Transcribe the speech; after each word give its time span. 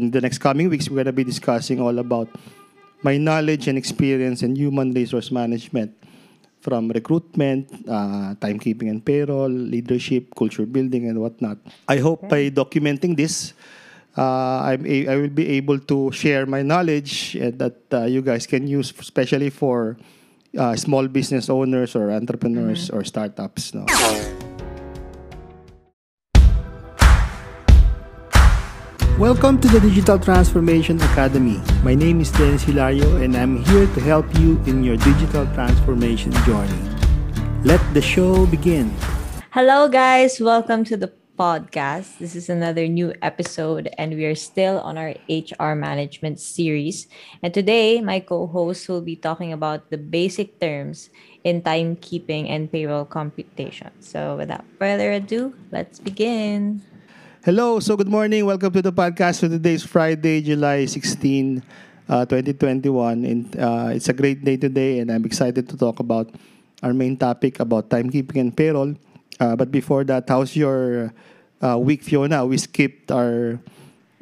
in 0.00 0.10
the 0.10 0.20
next 0.20 0.38
coming 0.38 0.68
weeks, 0.68 0.88
we're 0.88 0.96
going 1.04 1.06
to 1.06 1.12
be 1.12 1.24
discussing 1.24 1.80
all 1.80 1.98
about 1.98 2.28
my 3.02 3.16
knowledge 3.16 3.68
and 3.68 3.76
experience 3.78 4.42
in 4.42 4.56
human 4.56 4.92
resource 4.92 5.30
management 5.30 5.92
from 6.60 6.88
recruitment, 6.92 7.64
uh, 7.88 8.34
timekeeping 8.36 8.90
and 8.90 9.04
payroll, 9.04 9.48
leadership, 9.48 10.34
culture 10.36 10.66
building, 10.66 11.08
and 11.08 11.18
whatnot. 11.20 11.56
I 11.88 11.96
hope 11.98 12.28
by 12.28 12.50
documenting 12.50 13.16
this, 13.16 13.54
uh, 14.18 14.60
I'm 14.68 14.84
a- 14.84 15.08
I 15.08 15.16
will 15.16 15.32
be 15.32 15.48
able 15.56 15.78
to 15.88 16.12
share 16.12 16.44
my 16.44 16.60
knowledge 16.60 17.32
that 17.40 17.80
uh, 17.92 18.04
you 18.04 18.20
guys 18.20 18.44
can 18.46 18.68
use, 18.68 18.92
especially 18.98 19.48
for 19.48 19.96
uh, 20.58 20.76
small 20.76 21.08
business 21.08 21.48
owners 21.48 21.96
or 21.96 22.10
entrepreneurs 22.10 22.90
or 22.90 23.04
startups. 23.04 23.72
No? 23.72 23.86
Welcome 29.20 29.60
to 29.60 29.68
the 29.68 29.80
Digital 29.84 30.18
Transformation 30.18 30.96
Academy. 31.12 31.60
My 31.84 31.94
name 31.94 32.24
is 32.24 32.32
Dennis 32.32 32.64
Hilario 32.64 33.20
and 33.20 33.36
I'm 33.36 33.60
here 33.68 33.84
to 33.84 34.00
help 34.00 34.24
you 34.40 34.56
in 34.64 34.82
your 34.82 34.96
digital 34.96 35.44
transformation 35.52 36.32
journey. 36.48 36.80
Let 37.60 37.84
the 37.92 38.00
show 38.00 38.46
begin. 38.46 38.88
Hello, 39.52 39.92
guys. 39.92 40.40
Welcome 40.40 40.88
to 40.88 40.96
the 40.96 41.12
podcast. 41.36 42.16
This 42.16 42.32
is 42.32 42.48
another 42.48 42.88
new 42.88 43.12
episode, 43.20 43.92
and 44.00 44.16
we 44.16 44.24
are 44.24 44.34
still 44.34 44.80
on 44.80 44.96
our 44.96 45.12
HR 45.28 45.76
management 45.76 46.40
series. 46.40 47.04
And 47.44 47.52
today, 47.52 48.00
my 48.00 48.20
co 48.20 48.48
host 48.48 48.88
will 48.88 49.04
be 49.04 49.16
talking 49.16 49.52
about 49.52 49.92
the 49.92 50.00
basic 50.00 50.60
terms 50.64 51.12
in 51.44 51.60
timekeeping 51.60 52.48
and 52.48 52.72
payroll 52.72 53.04
computation. 53.04 53.92
So, 54.00 54.40
without 54.40 54.64
further 54.80 55.12
ado, 55.12 55.52
let's 55.68 56.00
begin. 56.00 56.80
Hello, 57.44 57.80
so 57.80 57.96
good 57.96 58.08
morning. 58.08 58.44
Welcome 58.44 58.72
to 58.74 58.82
the 58.82 58.92
podcast. 58.92 59.40
So 59.40 59.48
today 59.48 59.74
is 59.74 59.84
Friday, 59.84 60.42
July 60.42 60.84
16, 60.84 61.62
uh, 62.08 62.24
2021. 62.26 63.24
And 63.24 63.44
uh, 63.58 63.90
it's 63.96 64.08
a 64.08 64.12
great 64.16 64.44
day 64.44 64.56
today, 64.56 64.98
and 65.00 65.10
I'm 65.10 65.24
excited 65.24 65.68
to 65.68 65.76
talk 65.76 66.00
about 66.00 66.28
our 66.82 66.92
main 66.92 67.16
topic 67.16 67.60
about 67.60 67.88
timekeeping 67.88 68.40
and 68.40 68.52
payroll. 68.56 68.94
Uh, 69.40 69.56
but 69.56 69.70
before 69.72 70.04
that, 70.04 70.28
how's 70.28 70.54
your 70.54 71.12
uh, 71.62 71.78
week, 71.78 72.02
Fiona? 72.02 72.44
We 72.44 72.58
skipped 72.58 73.10
our 73.10 73.56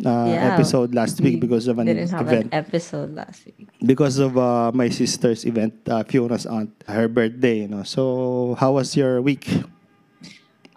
uh, 0.07 0.27
Yeah, 0.31 0.55
episode 0.55 0.95
last 0.95 1.21
week 1.21 1.41
because 1.41 1.67
of 1.67 1.79
an 1.81 1.87
didn't 1.91 2.11
have 2.11 2.23
event. 2.31 2.55
an 2.55 2.55
episode 2.55 3.15
last 3.19 3.47
week. 3.47 3.67
because 3.83 4.19
of 4.23 4.39
uh, 4.39 4.71
my 4.73 4.89
sister's 4.91 5.45
event, 5.45 5.75
uh, 5.91 6.05
Fiona's 6.05 6.47
aunt, 6.47 6.71
her 6.87 7.09
birthday. 7.09 7.67
You 7.67 7.69
know. 7.69 7.83
So 7.83 8.55
how 8.63 8.79
was 8.79 8.95
your 8.95 9.21
week? 9.21 9.51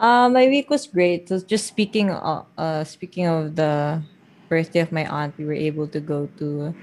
Uh, 0.02 0.30
my 0.30 0.48
week 0.48 0.70
was 0.72 0.88
great. 0.88 1.30
So 1.30 1.40
just 1.42 1.68
speaking, 1.68 2.12
uh, 2.12 2.46
uh, 2.58 2.86
speaking 2.86 3.28
of 3.28 3.56
the 3.56 4.04
birthday 4.50 4.82
of 4.82 4.92
my 4.92 5.08
aunt, 5.08 5.38
we 5.38 5.46
were 5.46 5.54
able 5.56 5.88
to 5.90 6.02
go 6.02 6.28
to 6.40 6.76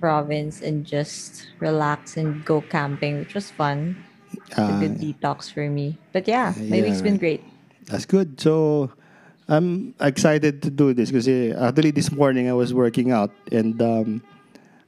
province 0.00 0.62
and 0.62 0.86
just 0.86 1.48
relax 1.60 2.16
and 2.16 2.44
go 2.44 2.62
camping, 2.62 3.18
which 3.18 3.34
was 3.34 3.50
fun. 3.50 4.04
It's 4.58 4.68
a 4.68 4.72
Uh, 4.72 4.74
good 4.74 5.00
detox 5.00 5.52
for 5.52 5.70
me. 5.70 6.00
But 6.12 6.28
yeah, 6.28 6.56
my 6.70 6.82
yeah, 6.82 6.82
week's 6.82 7.02
been 7.02 7.18
great. 7.18 7.44
That's 7.86 8.06
good. 8.06 8.40
So 8.40 8.90
I'm 9.48 9.94
excited 10.00 10.62
to 10.62 10.70
do 10.70 10.94
this 10.94 11.10
because 11.10 11.28
actually 11.28 11.92
this 11.92 12.12
morning 12.12 12.48
I 12.48 12.54
was 12.54 12.74
working 12.74 13.12
out 13.12 13.32
and 13.52 13.80
um, 13.82 14.22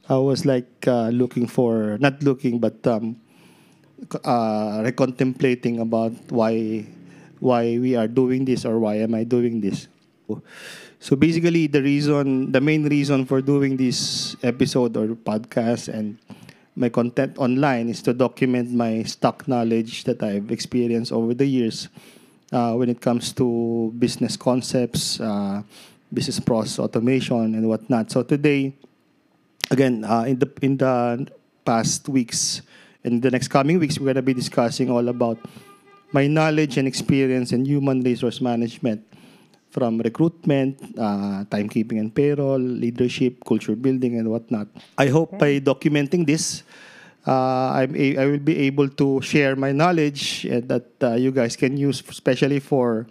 I 0.09 0.17
was 0.17 0.45
like 0.45 0.69
uh, 0.87 1.09
looking 1.09 1.47
for 1.47 1.97
not 1.99 2.23
looking 2.23 2.59
but 2.59 2.85
um, 2.87 3.17
uh, 4.23 4.81
recontemplating 4.85 5.79
about 5.81 6.13
why 6.29 6.85
why 7.39 7.77
we 7.79 7.95
are 7.95 8.07
doing 8.07 8.45
this 8.45 8.65
or 8.65 8.79
why 8.79 8.95
am 8.99 9.15
I 9.15 9.23
doing 9.23 9.61
this. 9.61 9.87
So 10.99 11.15
basically 11.15 11.67
the 11.67 11.81
reason 11.81 12.51
the 12.51 12.61
main 12.61 12.87
reason 12.87 13.25
for 13.25 13.41
doing 13.41 13.77
this 13.77 14.35
episode 14.43 14.95
or 14.99 15.07
podcast 15.15 15.87
and 15.87 16.19
my 16.75 16.87
content 16.87 17.37
online 17.37 17.89
is 17.89 18.01
to 18.03 18.13
document 18.13 18.71
my 18.71 19.03
stock 19.03 19.47
knowledge 19.47 20.03
that 20.05 20.23
I've 20.23 20.51
experienced 20.51 21.11
over 21.11 21.33
the 21.33 21.45
years 21.45 21.89
uh, 22.51 22.73
when 22.73 22.89
it 22.89 23.01
comes 23.01 23.33
to 23.33 23.91
business 23.99 24.37
concepts, 24.37 25.19
uh, 25.19 25.61
business 26.13 26.39
process 26.39 26.79
automation, 26.79 27.55
and 27.55 27.67
whatnot. 27.67 28.11
So 28.11 28.23
today, 28.23 28.73
again, 29.71 30.03
uh, 30.03 30.23
in 30.23 30.39
the 30.39 30.49
in 30.61 30.77
the 30.77 31.27
past 31.65 32.07
weeks, 32.07 32.61
in 33.03 33.21
the 33.21 33.31
next 33.31 33.49
coming 33.49 33.79
weeks, 33.79 33.99
we're 33.99 34.15
gonna 34.15 34.21
be 34.23 34.33
discussing 34.33 34.89
all 34.89 35.07
about 35.09 35.37
my 36.11 36.27
knowledge 36.27 36.77
and 36.77 36.87
experience 36.87 37.51
in 37.51 37.65
human 37.65 38.01
resource 38.01 38.41
management 38.41 39.01
from 39.69 39.99
recruitment, 40.01 40.81
uh, 40.97 41.45
timekeeping 41.53 41.99
and 41.99 42.13
payroll, 42.13 42.57
leadership, 42.59 43.37
culture 43.45 43.75
building, 43.75 44.17
and 44.17 44.27
whatnot. 44.29 44.67
I 44.97 45.07
hope 45.07 45.37
by 45.37 45.59
documenting 45.61 46.25
this, 46.25 46.63
uh, 47.27 47.77
I'm 47.77 47.93
a- 47.95 48.17
I 48.17 48.25
will 48.25 48.41
be 48.41 48.57
able 48.65 48.89
to 48.97 49.21
share 49.21 49.55
my 49.55 49.71
knowledge 49.71 50.49
that 50.49 50.89
uh, 51.03 51.13
you 51.13 51.29
guys 51.31 51.53
can 51.55 51.77
use, 51.77 52.01
especially 52.09 52.57
for 52.59 53.05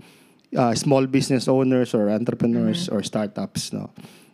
uh, 0.56 0.74
small 0.74 1.06
business 1.06 1.46
owners 1.46 1.94
or 1.94 2.10
entrepreneurs 2.10 2.88
or 2.90 3.02
startups. 3.06 3.70
No? 3.72 3.90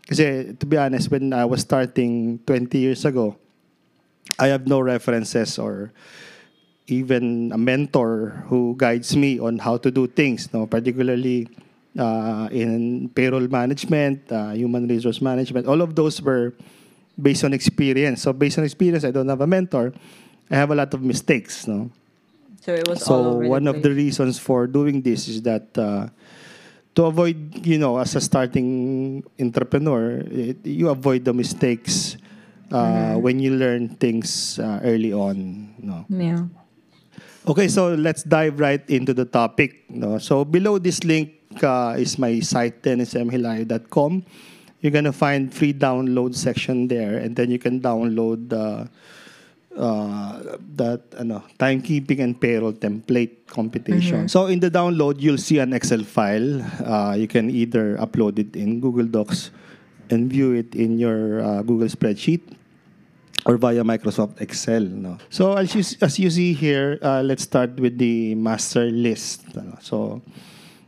Kasi 0.08 0.56
to 0.56 0.64
be 0.64 0.76
honest, 0.80 1.10
when 1.12 1.32
I 1.36 1.44
was 1.44 1.60
starting 1.60 2.40
20 2.48 2.78
years 2.78 3.04
ago, 3.04 3.36
I 4.40 4.48
have 4.48 4.64
no 4.66 4.80
references 4.80 5.58
or 5.60 5.92
even 6.86 7.50
a 7.52 7.58
mentor 7.58 8.44
who 8.48 8.74
guides 8.76 9.16
me 9.16 9.38
on 9.40 9.58
how 9.58 9.76
to 9.78 9.90
do 9.90 10.06
things, 10.06 10.52
no, 10.52 10.66
particularly 10.66 11.48
uh, 11.98 12.48
in 12.52 13.08
payroll 13.10 13.48
management, 13.48 14.20
uh, 14.30 14.50
human 14.50 14.86
resource 14.86 15.20
management. 15.22 15.66
All 15.66 15.80
of 15.80 15.94
those 15.94 16.20
were 16.20 16.52
based 17.20 17.44
on 17.44 17.52
experience. 17.52 18.22
So 18.22 18.32
based 18.32 18.58
on 18.58 18.64
experience, 18.64 19.04
I 19.04 19.10
don't 19.10 19.28
have 19.28 19.40
a 19.40 19.46
mentor. 19.46 19.92
I 20.50 20.56
have 20.56 20.70
a 20.70 20.74
lot 20.74 20.92
of 20.92 21.02
mistakes, 21.02 21.66
no. 21.66 21.90
So 22.60 22.72
it 22.74 22.88
was 22.88 23.02
all 23.08 23.40
So 23.42 23.48
one 23.48 23.66
of 23.66 23.82
the 23.82 23.90
reasons 23.90 24.38
for 24.38 24.66
doing 24.66 25.00
this 25.02 25.28
is 25.28 25.42
that 25.42 25.76
uh, 25.76 26.08
to 26.94 27.04
avoid, 27.04 27.64
you 27.66 27.78
know, 27.78 27.98
as 27.98 28.14
a 28.16 28.20
starting 28.20 29.24
entrepreneur, 29.40 30.20
it, 30.30 30.64
you 30.66 30.88
avoid 30.88 31.24
the 31.24 31.32
mistakes 31.32 32.16
uh, 32.16 32.24
Mm-hmm. 32.74 33.22
when 33.22 33.38
you 33.38 33.54
learn 33.54 33.88
things 34.00 34.58
uh, 34.58 34.80
early 34.82 35.12
on. 35.12 35.74
No. 35.78 36.04
Yeah. 36.08 36.48
Okay, 37.44 37.68
so 37.68 37.92
let's 37.92 38.24
dive 38.24 38.58
right 38.58 38.80
into 38.88 39.12
the 39.12 39.28
topic. 39.28 39.84
No? 39.90 40.16
So 40.16 40.44
below 40.44 40.78
this 40.78 41.04
link 41.04 41.36
uh, 41.60 41.94
is 41.98 42.18
my 42.18 42.40
site, 42.40 42.80
dennismhilario.com. 42.82 44.24
You're 44.80 44.92
gonna 44.92 45.12
find 45.12 45.52
free 45.52 45.72
download 45.72 46.34
section 46.34 46.88
there, 46.88 47.18
and 47.18 47.36
then 47.36 47.50
you 47.50 47.58
can 47.58 47.80
download 47.80 48.48
the 48.48 48.88
uh, 49.76 50.56
that 50.76 51.02
ano, 51.18 51.44
timekeeping 51.58 52.20
and 52.20 52.40
payroll 52.40 52.72
template 52.72 53.46
computation. 53.46 54.28
So 54.28 54.46
in 54.46 54.60
the 54.60 54.70
download, 54.70 55.20
you'll 55.20 55.40
see 55.40 55.58
an 55.58 55.72
Excel 55.72 56.04
file. 56.04 56.64
Uh, 56.84 57.12
you 57.12 57.28
can 57.28 57.50
either 57.50 57.96
upload 57.96 58.38
it 58.38 58.56
in 58.56 58.80
Google 58.80 59.06
Docs 59.06 59.50
and 60.10 60.30
view 60.30 60.52
it 60.52 60.74
in 60.74 60.98
your 60.98 61.40
uh, 61.40 61.62
Google 61.62 61.88
spreadsheet 61.88 62.40
or 63.46 63.56
via 63.56 63.84
Microsoft 63.84 64.40
Excel. 64.40 64.82
No? 64.82 65.18
So 65.30 65.54
as 65.54 65.74
you, 65.74 65.84
as 66.00 66.18
you 66.18 66.30
see 66.30 66.52
here, 66.52 66.98
uh, 67.02 67.22
let's 67.22 67.42
start 67.42 67.76
with 67.78 67.98
the 67.98 68.34
master 68.34 68.90
list. 68.90 69.44
ano. 69.56 69.76
So 69.80 70.22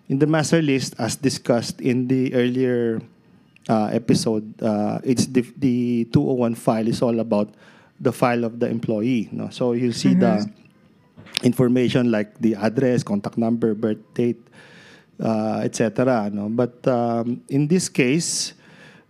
in 0.09 0.19
the 0.19 0.27
master 0.27 0.62
list, 0.62 0.94
as 0.99 1.17
discussed 1.17 1.81
in 1.81 2.09
the 2.09 2.34
earlier 2.34 3.00
uh, 3.69 3.91
episode, 3.93 4.47
uh, 4.62 5.00
it's 5.05 5.27
the, 5.27 5.44
the 5.59 6.05
201 6.12 6.55
file 6.55 6.89
is 6.89 7.03
all 7.03 7.21
about 7.21 7.53
the 8.00 8.12
file 8.12 8.44
of 8.44 8.61
the 8.61 8.69
employee. 8.69 9.28
No? 9.33 9.50
So 9.50 9.73
you'll 9.73 9.93
see 9.93 10.15
the 10.15 10.49
information 11.43 12.11
like 12.11 12.38
the 12.41 12.55
address, 12.55 13.03
contact 13.03 13.37
number, 13.37 13.75
birth 13.75 14.00
date, 14.15 14.41
uh, 15.21 15.61
etc. 15.62 16.31
No? 16.33 16.49
But 16.49 16.87
um, 16.88 17.43
in 17.49 17.69
this 17.69 17.88
case, 17.88 18.55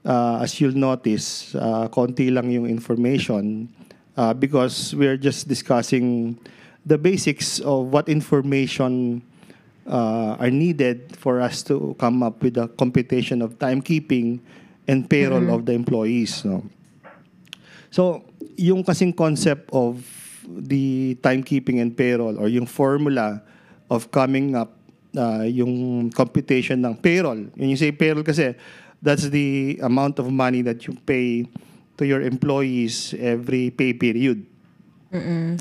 uh, 0.06 0.38
as 0.40 0.60
you'll 0.60 0.78
notice, 0.78 1.54
uh, 1.58 1.90
konti 1.90 2.30
lang 2.32 2.48
yung 2.48 2.66
information 2.70 3.68
uh, 4.16 4.32
because 4.32 4.94
we're 4.94 5.18
just 5.18 5.50
discussing 5.50 6.38
the 6.86 6.96
basics 6.96 7.58
of 7.60 7.90
what 7.90 8.08
information 8.08 9.20
uh, 9.90 10.38
are 10.38 10.50
needed 10.50 11.10
for 11.18 11.42
us 11.42 11.62
to 11.66 11.94
come 11.98 12.22
up 12.22 12.42
with 12.42 12.56
a 12.56 12.68
computation 12.78 13.42
of 13.42 13.58
timekeeping 13.58 14.38
and 14.86 15.10
payroll 15.10 15.50
of 15.50 15.66
the 15.66 15.72
employees. 15.74 16.44
No? 16.44 16.62
So, 17.90 18.22
yung 18.54 18.84
kasing 18.84 19.16
concept 19.16 19.68
of 19.72 20.06
the 20.46 21.18
timekeeping 21.20 21.82
and 21.82 21.90
payroll 21.96 22.38
or 22.38 22.46
yung 22.46 22.66
formula 22.66 23.42
of 23.90 24.10
coming 24.14 24.54
up 24.54 24.78
uh, 25.16 25.42
yung 25.42 26.06
computation 26.10 26.84
ng 26.84 26.94
payroll. 26.94 27.50
When 27.56 27.72
you 27.72 27.76
say 27.76 27.90
payroll 27.90 28.22
kasi, 28.22 28.54
that's 29.02 29.28
the 29.28 29.78
amount 29.82 30.18
of 30.18 30.30
money 30.30 30.62
that 30.62 30.86
you 30.86 30.94
pay 31.06 31.46
to 31.98 32.06
your 32.06 32.20
employees 32.22 33.14
every 33.18 33.70
pay 33.70 33.92
period. 33.92 34.44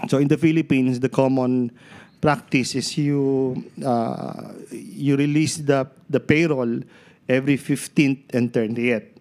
So 0.09 0.17
in 0.17 0.27
the 0.27 0.37
Philippines, 0.37 0.99
the 0.99 1.07
common 1.07 1.71
practice 2.19 2.75
is 2.75 2.97
you 2.97 3.55
uh, 3.85 4.51
you 4.71 5.15
release 5.15 5.57
the 5.57 5.87
the 6.09 6.19
payroll 6.19 6.81
every 7.29 7.57
15th 7.57 8.33
and 8.33 8.51
30th. 8.51 9.15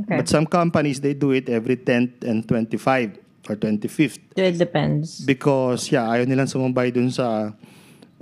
Okay. 0.00 0.16
But 0.16 0.28
some 0.28 0.46
companies, 0.46 1.00
they 1.00 1.14
do 1.14 1.32
it 1.32 1.48
every 1.48 1.76
10th 1.76 2.24
and 2.24 2.48
25 2.48 3.18
or 3.48 3.56
25th. 3.56 4.18
It 4.36 4.58
depends. 4.58 5.20
Because, 5.20 5.92
yeah, 5.92 6.08
ayaw 6.08 6.24
nilang 6.24 6.48
sumabay 6.48 6.88
dun 6.94 7.12
sa 7.12 7.52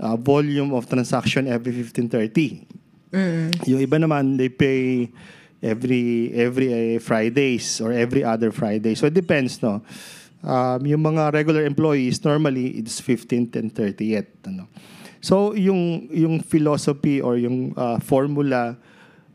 uh, 0.00 0.16
volume 0.18 0.74
of 0.74 0.88
transaction 0.90 1.46
every 1.46 1.72
1530. 1.72 2.79
Yung 3.66 3.80
iba 3.82 3.98
naman, 3.98 4.38
they 4.38 4.48
pay 4.48 5.10
every 5.60 6.32
every 6.32 6.96
uh, 6.96 6.98
Fridays 7.02 7.80
or 7.80 7.92
every 7.92 8.24
other 8.24 8.50
Friday. 8.50 8.94
So 8.94 9.06
it 9.06 9.14
depends, 9.14 9.60
no? 9.62 9.82
Um, 10.40 10.80
yung 10.88 11.04
mga 11.04 11.36
regular 11.36 11.68
employees, 11.68 12.24
normally, 12.24 12.80
it's 12.80 13.00
15th 13.00 13.56
and 13.60 13.68
30th. 13.74 14.32
Ano? 14.48 14.72
So, 15.20 15.52
yung, 15.52 16.08
yung 16.08 16.40
philosophy 16.40 17.20
or 17.20 17.36
yung 17.36 17.76
uh, 17.76 18.00
formula 18.00 18.76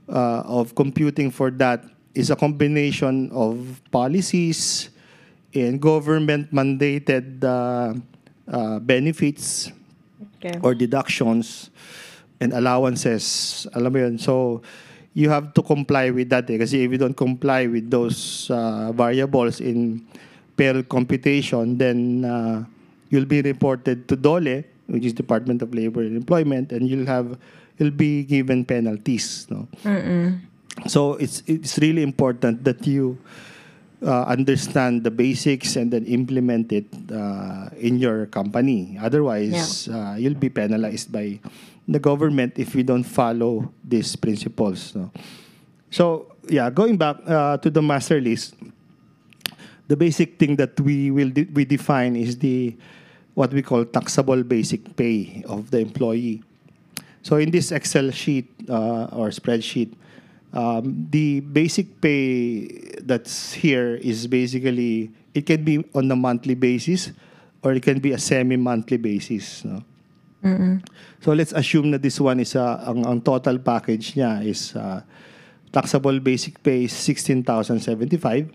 uh, 0.10 0.42
of 0.50 0.74
computing 0.74 1.30
for 1.30 1.52
that 1.62 1.86
is 2.16 2.32
a 2.32 2.36
combination 2.36 3.30
of 3.30 3.82
policies 3.92 4.90
and 5.54 5.80
government 5.80 6.50
mandated 6.50 7.44
uh, 7.44 7.94
uh, 8.50 8.80
benefits 8.80 9.72
Okay. 10.46 10.58
or 10.62 10.74
deductions 10.74 11.70
and 12.40 12.54
allowances. 12.54 13.66
Alam 13.74 13.94
mo 13.94 14.00
yun? 14.00 14.16
So, 14.18 14.62
you 15.16 15.32
have 15.32 15.56
to 15.56 15.64
comply 15.64 16.12
with 16.12 16.30
that 16.30 16.50
eh. 16.52 16.60
Kasi 16.60 16.84
if 16.84 16.92
you 16.92 17.00
don't 17.00 17.16
comply 17.16 17.66
with 17.66 17.90
those 17.90 18.52
uh, 18.52 18.92
variables 18.92 19.64
in 19.64 20.04
payroll 20.60 20.84
computation, 20.84 21.80
then 21.80 22.28
uh, 22.28 22.64
you'll 23.10 23.26
be 23.26 23.42
reported 23.42 24.08
to 24.12 24.16
DOLE, 24.20 24.64
which 24.92 25.06
is 25.08 25.14
Department 25.16 25.64
of 25.64 25.74
Labor 25.74 26.02
and 26.04 26.20
Employment, 26.20 26.72
and 26.76 26.88
you'll 26.88 27.08
have 27.08 27.40
you'll 27.80 27.96
be 27.96 28.24
given 28.28 28.68
penalties. 28.68 29.48
No? 29.50 29.68
So 30.88 31.16
it's 31.16 31.42
it's 31.48 31.80
really 31.80 32.04
important 32.04 32.68
that 32.68 32.84
you 32.84 33.16
uh, 34.04 34.28
understand 34.28 35.08
the 35.08 35.12
basics 35.12 35.80
and 35.80 35.92
then 35.96 36.04
implement 36.04 36.76
it 36.76 36.92
uh, 37.08 37.72
in 37.80 38.04
your 38.04 38.28
company. 38.28 39.00
Otherwise, 39.00 39.88
uh, 39.88 40.16
you'll 40.20 40.36
be 40.36 40.52
penalized 40.52 41.12
by 41.12 41.40
the 41.88 42.00
government 42.00 42.58
if 42.58 42.76
we 42.76 42.84
don't 42.84 43.04
follow 43.04 43.72
these 43.84 44.16
principles. 44.16 44.96
So 45.92 46.36
yeah, 46.50 46.70
going 46.70 46.98
back 46.98 47.18
uh, 47.26 47.58
to 47.58 47.70
the 47.70 47.82
master 47.82 48.20
list, 48.20 48.56
the 49.88 49.96
basic 49.96 50.40
thing 50.40 50.56
that 50.58 50.80
we 50.80 51.12
will 51.12 51.30
de- 51.30 51.50
we 51.54 51.66
define 51.66 52.16
is 52.16 52.38
the 52.38 52.76
what 53.34 53.54
we 53.54 53.62
call 53.62 53.86
taxable 53.86 54.44
basic 54.44 54.96
pay 54.96 55.44
of 55.48 55.70
the 55.70 55.80
employee. 55.80 56.42
So 57.22 57.38
in 57.38 57.52
this 57.52 57.72
Excel 57.72 58.12
sheet 58.12 58.50
uh, 58.70 59.06
or 59.12 59.30
spreadsheet, 59.30 59.94
um, 60.54 61.08
the 61.10 61.42
basic 61.42 62.02
pay 62.02 62.68
that's 63.02 63.54
here 63.54 63.96
is 63.96 64.26
basically 64.28 65.12
it 65.34 65.46
can 65.46 65.64
be 65.64 65.84
on 65.94 66.10
a 66.10 66.16
monthly 66.16 66.56
basis 66.56 67.12
or 67.62 67.74
it 67.74 67.84
can 67.84 68.00
be 68.00 68.14
a 68.14 68.18
semi-monthly 68.18 68.98
basis. 68.98 69.66
So 71.20 71.34
let's 71.34 71.52
assume 71.52 71.90
that 71.92 72.06
this 72.06 72.22
one 72.22 72.40
is 72.40 72.56
uh, 72.56 72.86
ang, 72.86 73.06
ang 73.06 73.22
total 73.22 73.58
package 73.58 74.14
niya 74.14 74.46
is 74.46 74.78
uh, 74.78 75.02
taxable 75.74 76.20
basic 76.22 76.62
pay 76.62 76.86
is 76.86 76.94
16,075. 76.94 78.54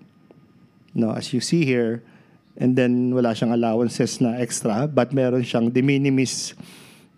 No, 0.94 1.10
as 1.12 1.34
you 1.34 1.42
see 1.42 1.66
here, 1.66 2.02
and 2.58 2.74
then 2.74 3.14
wala 3.14 3.34
siyang 3.34 3.54
allowances 3.54 4.22
na 4.22 4.38
extra, 4.38 4.86
but 4.86 5.10
meron 5.10 5.42
siyang 5.42 5.70
de 5.70 5.82
minimis 5.82 6.54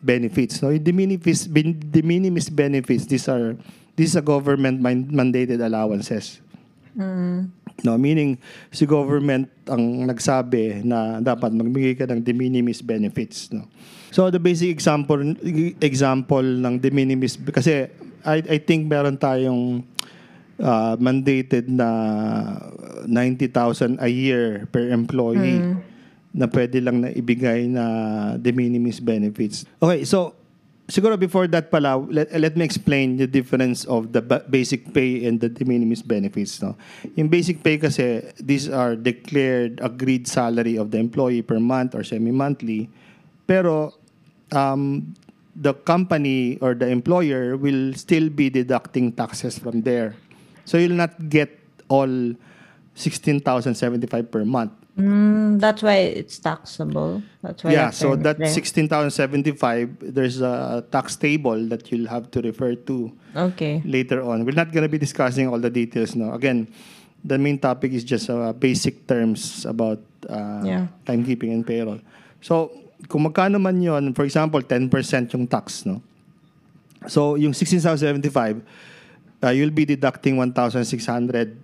benefits. 0.01 0.61
No, 0.61 0.73
yung 0.73 0.83
de 0.83 0.93
minimis, 0.93 1.47
de 1.47 2.03
minimis 2.03 2.49
benefits, 2.49 3.07
these 3.07 3.29
are 3.29 3.57
these 3.97 4.17
are 4.17 4.25
government 4.25 4.81
man- 4.81 5.09
mandated 5.13 5.61
allowances. 5.61 6.41
No, 7.85 7.97
meaning 7.97 8.37
si 8.69 8.85
government 8.85 9.49
ang 9.65 10.05
nagsabi 10.05 10.85
na 10.85 11.21
dapat 11.25 11.53
magbigay 11.57 11.97
ka 11.97 12.05
ng 12.09 12.21
de 12.21 12.33
minimis 12.37 12.85
benefits, 12.85 13.49
no. 13.53 13.69
So 14.13 14.29
the 14.29 14.39
basic 14.39 14.69
example 14.69 15.25
example 15.81 16.45
ng 16.45 16.77
de 16.79 16.93
minimis 16.93 17.41
kasi 17.41 17.89
I 18.23 18.45
I 18.45 18.59
think 18.61 18.87
meron 18.87 19.17
tayong 19.17 19.89
uh, 20.61 20.95
mandated 21.01 21.73
na 21.73 21.89
90,000 23.09 23.99
a 23.99 24.07
year 24.13 24.69
per 24.69 24.93
employee 24.93 25.81
na 26.33 26.47
pwede 26.49 26.81
lang 26.81 27.05
na 27.05 27.09
ibigay 27.13 27.69
na 27.69 27.85
de 28.37 28.53
minimis 28.53 29.01
benefits. 29.01 29.65
Okay, 29.81 30.05
so 30.05 30.37
siguro 30.89 31.17
before 31.17 31.49
that 31.49 31.69
pala, 31.69 32.01
let, 32.09 32.29
let 32.33 32.57
me 32.57 32.65
explain 32.65 33.17
the 33.17 33.27
difference 33.27 33.85
of 33.85 34.13
the 34.13 34.21
ba- 34.21 34.45
basic 34.49 34.93
pay 34.93 35.25
and 35.25 35.41
the 35.41 35.49
de 35.49 35.65
minimis 35.65 36.01
benefits. 36.01 36.61
No? 36.61 36.77
Yung 37.17 37.29
basic 37.29 37.65
pay 37.65 37.77
kasi, 37.77 38.25
these 38.41 38.69
are 38.69 38.97
declared 38.97 39.81
agreed 39.85 40.29
salary 40.29 40.77
of 40.77 40.91
the 40.91 40.99
employee 40.99 41.43
per 41.43 41.61
month 41.61 41.95
or 41.95 42.05
semi-monthly. 42.05 42.89
Pero 43.45 43.93
um, 44.55 45.15
the 45.57 45.75
company 45.75 46.59
or 46.61 46.75
the 46.75 46.89
employer 46.89 47.57
will 47.57 47.93
still 47.95 48.29
be 48.29 48.49
deducting 48.51 49.13
taxes 49.13 49.59
from 49.59 49.83
there. 49.83 50.15
So 50.65 50.79
you'll 50.79 50.97
not 50.97 51.29
get 51.29 51.51
all 51.89 52.33
16,075 52.95 54.31
per 54.31 54.45
month. 54.45 54.73
Mm, 54.99 55.59
that's 55.59 55.83
why 55.83 55.97
it's 56.13 56.39
taxable. 56.39 57.23
That's 57.41 57.65
why 57.65 57.73
yeah, 57.73 57.91
so 57.91 58.15
that 58.17 58.37
there. 58.39 58.47
16,075, 58.47 59.97
there's 60.01 60.41
a 60.43 60.85
tax 60.93 61.17
table 61.17 61.57
that 61.69 61.91
you'll 61.91 62.09
have 62.09 62.31
to 62.33 62.43
refer 62.43 62.75
to 62.75 63.11
Okay. 63.35 63.81
later 63.87 64.23
on. 64.23 64.45
We're 64.45 64.53
not 64.53 64.71
going 64.73 64.83
to 64.83 64.89
be 64.93 64.99
discussing 64.99 65.49
all 65.49 65.59
the 65.59 65.71
details 65.71 66.15
now. 66.15 66.35
Again, 66.35 66.69
the 67.25 67.39
main 67.39 67.59
topic 67.59 67.93
is 67.93 68.05
just 68.05 68.29
uh, 68.29 68.53
basic 68.53 69.07
terms 69.07 69.65
about 69.65 70.01
uh, 70.29 70.61
Yeah. 70.65 70.87
timekeeping 71.07 71.53
and 71.53 71.67
payroll. 71.67 72.01
So, 72.43 72.71
kung 73.09 73.23
magkano 73.27 73.59
man 73.59 73.81
yon, 73.81 74.15
for 74.15 74.25
example, 74.25 74.63
10% 74.63 75.35
yung 75.35 75.47
tax, 75.47 75.87
no? 75.87 76.01
So, 77.09 77.35
yung 77.35 77.53
16,075, 77.53 78.63
uh, 79.43 79.51
you'll 79.51 79.75
be 79.75 79.85
deducting 79.85 80.37
1,600 80.39 81.57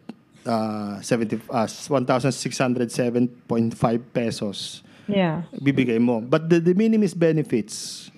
uh, 0.46 1.00
70, 1.00 1.40
uh, 1.50 1.66
1,607.5 1.66 4.00
pesos 4.12 4.82
Yeah. 5.08 5.48
bibigay 5.56 5.96
mo. 5.96 6.20
But 6.20 6.52
the 6.52 6.60
de 6.60 6.76
minimis 6.76 7.16
benefits, 7.16 8.12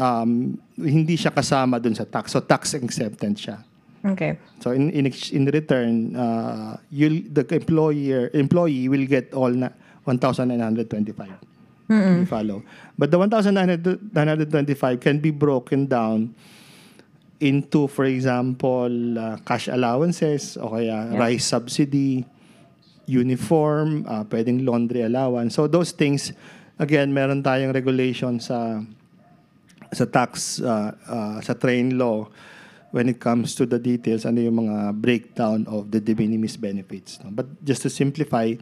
um, 0.00 0.56
hindi 0.80 1.20
siya 1.20 1.28
kasama 1.28 1.76
dun 1.76 1.92
sa 1.92 2.08
tax. 2.08 2.32
So, 2.32 2.40
tax 2.40 2.72
exempted 2.72 3.36
siya. 3.36 3.60
Okay. 4.00 4.40
So, 4.64 4.72
in, 4.72 4.88
in, 4.90 5.12
in 5.12 5.44
return, 5.52 6.16
uh, 6.16 6.80
you'll, 6.88 7.20
the 7.28 7.44
employer, 7.52 8.32
employee 8.32 8.88
will 8.88 9.04
get 9.04 9.36
all 9.36 9.52
na 9.52 9.68
1,925. 10.08 11.51
You 11.90 12.26
follow. 12.26 12.62
But 12.96 13.10
the 13.10 13.18
1,925 13.18 15.00
can 15.00 15.18
be 15.18 15.30
broken 15.30 15.86
down 15.86 16.34
into, 17.40 17.88
for 17.88 18.04
example, 18.06 18.88
uh, 19.18 19.36
cash 19.44 19.66
allowances 19.68 20.56
o 20.56 20.70
kaya 20.70 21.10
Yeah. 21.10 21.18
rice 21.18 21.44
subsidy, 21.44 22.24
uniform, 23.06 24.06
uh, 24.06 24.22
pwedeng 24.30 24.64
laundry 24.64 25.02
allowance. 25.02 25.54
So 25.58 25.66
those 25.66 25.90
things, 25.90 26.32
again, 26.78 27.10
meron 27.12 27.42
tayong 27.42 27.74
regulation 27.74 28.38
sa 28.38 28.80
sa 29.92 30.04
tax, 30.06 30.62
uh, 30.62 30.94
uh, 31.04 31.36
sa 31.44 31.52
train 31.52 31.98
law 31.98 32.30
when 32.92 33.08
it 33.08 33.18
comes 33.18 33.56
to 33.56 33.64
the 33.64 33.80
details, 33.80 34.28
ano 34.28 34.40
yung 34.40 34.68
mga 34.68 35.00
breakdown 35.00 35.64
of 35.66 35.90
the 35.90 35.98
de 35.98 36.12
minimis 36.14 36.60
benefits. 36.60 37.18
no? 37.24 37.32
But 37.32 37.48
just 37.64 37.82
to 37.82 37.90
simplify, 37.90 38.52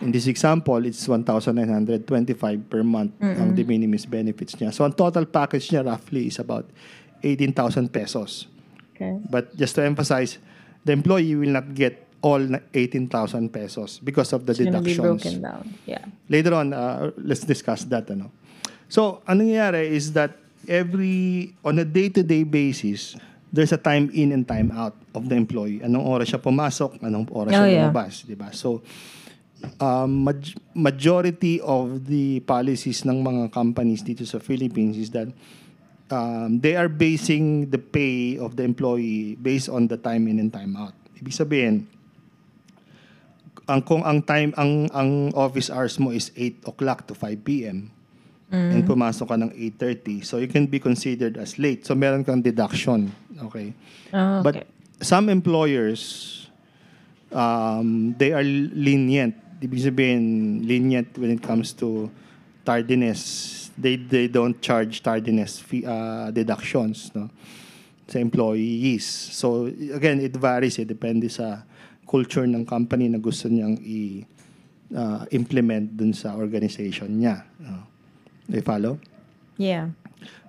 in 0.00 0.12
this 0.12 0.28
example, 0.28 0.84
it's 0.84 1.08
1,925 1.08 2.68
per 2.68 2.84
month 2.84 3.16
ang 3.20 3.56
de 3.56 3.64
minimis 3.64 4.04
benefits 4.04 4.54
niya. 4.60 4.72
So 4.72 4.84
ang 4.84 4.92
total 4.92 5.24
package 5.26 5.72
niya 5.72 5.84
roughly 5.84 6.28
is 6.28 6.38
about 6.38 6.68
18,000 7.24 7.88
pesos. 7.88 8.46
Okay. 8.94 9.16
But 9.32 9.56
just 9.56 9.74
to 9.76 9.82
emphasize, 9.82 10.36
the 10.84 10.92
employee 10.92 11.34
will 11.34 11.52
not 11.52 11.72
get 11.74 12.06
all 12.20 12.38
na 12.38 12.60
18,000 12.76 13.48
pesos 13.48 13.96
because 14.04 14.36
of 14.36 14.44
the 14.44 14.52
It's 14.52 14.60
gonna 14.60 14.84
be 14.84 14.92
deductions. 14.92 15.24
broken 15.24 15.34
down. 15.40 15.64
Yeah. 15.88 16.04
Later 16.28 16.52
on, 16.52 16.76
uh, 16.76 17.16
let's 17.16 17.48
discuss 17.48 17.88
that. 17.88 18.12
Ano? 18.12 18.28
So, 18.92 19.24
anong 19.24 19.56
nangyayari 19.56 19.88
is 19.88 20.12
that 20.12 20.36
every, 20.68 21.56
on 21.64 21.80
a 21.80 21.86
day-to-day 21.88 22.44
basis, 22.44 23.16
there's 23.50 23.74
a 23.74 23.80
time 23.80 24.10
in 24.14 24.30
and 24.30 24.46
time 24.46 24.70
out 24.70 24.94
of 25.14 25.26
the 25.26 25.34
employee. 25.34 25.82
Anong 25.82 26.06
oras 26.06 26.30
siya 26.30 26.38
pumasok, 26.38 27.02
anong 27.02 27.26
oras 27.30 27.52
Oh, 27.52 27.62
siya 27.62 27.66
yeah. 27.66 27.90
lumabas. 27.90 28.22
di 28.22 28.38
ba? 28.38 28.54
So, 28.54 28.82
um, 29.78 30.24
maj- 30.24 30.54
majority 30.72 31.58
of 31.60 32.06
the 32.06 32.40
policies 32.46 33.02
ng 33.02 33.20
mga 33.20 33.50
companies 33.50 34.06
dito 34.06 34.22
sa 34.22 34.38
Philippines 34.38 34.94
is 34.96 35.10
that 35.10 35.28
um, 36.10 36.62
they 36.62 36.78
are 36.78 36.88
basing 36.88 37.70
the 37.70 37.78
pay 37.78 38.38
of 38.38 38.54
the 38.54 38.62
employee 38.62 39.34
based 39.36 39.68
on 39.68 39.90
the 39.90 39.98
time 39.98 40.30
in 40.30 40.38
and 40.38 40.54
time 40.54 40.78
out. 40.78 40.94
Ibig 41.18 41.34
sabihin, 41.34 41.90
ang 43.66 43.82
kung 43.86 44.02
ang 44.02 44.18
time 44.22 44.50
ang 44.58 44.90
ang 44.90 45.30
office 45.34 45.70
hours 45.70 45.94
mo 45.98 46.10
is 46.10 46.34
8 46.34 46.66
o'clock 46.66 47.06
to 47.06 47.14
5 47.14 47.46
p.m. 47.46 47.94
and 48.50 48.82
pumasok 48.82 49.30
ka 49.30 49.36
ng 49.38 49.54
8:30 49.54 50.26
so 50.26 50.42
you 50.42 50.50
can 50.50 50.66
be 50.66 50.82
considered 50.82 51.38
as 51.38 51.54
late 51.56 51.86
so 51.86 51.94
meron 51.94 52.26
kang 52.26 52.42
deduction 52.42 53.14
okay 53.38 53.70
Oh, 54.10 54.42
but 54.42 54.58
okay. 54.58 54.66
some 55.00 55.30
employers 55.30 56.40
um, 57.32 58.14
they 58.18 58.32
are 58.32 58.42
lenient. 58.42 59.34
Ibig 59.60 59.80
sabihin, 59.92 60.22
lenient 60.66 61.16
when 61.18 61.30
it 61.30 61.42
comes 61.42 61.72
to 61.78 62.10
tardiness. 62.64 63.70
They 63.80 63.96
they 63.96 64.28
don't 64.28 64.60
charge 64.60 65.00
tardiness 65.00 65.56
fee, 65.56 65.86
uh, 65.86 66.30
deductions 66.34 67.12
no 67.14 67.30
sa 68.10 68.18
employees. 68.18 69.06
So 69.06 69.70
again, 69.70 70.18
it 70.20 70.34
varies. 70.34 70.76
It 70.82 70.90
depende 70.90 71.30
sa 71.30 71.62
culture 72.02 72.44
ng 72.44 72.66
company 72.66 73.06
na 73.06 73.22
gusto 73.22 73.46
niyang 73.46 73.78
i 73.78 74.26
uh, 74.90 75.22
implement 75.30 75.94
dun 75.94 76.10
sa 76.10 76.34
organization 76.34 77.22
niya. 77.22 77.46
No? 77.62 77.86
They 78.50 78.60
follow? 78.60 78.98
Yeah. 79.54 79.94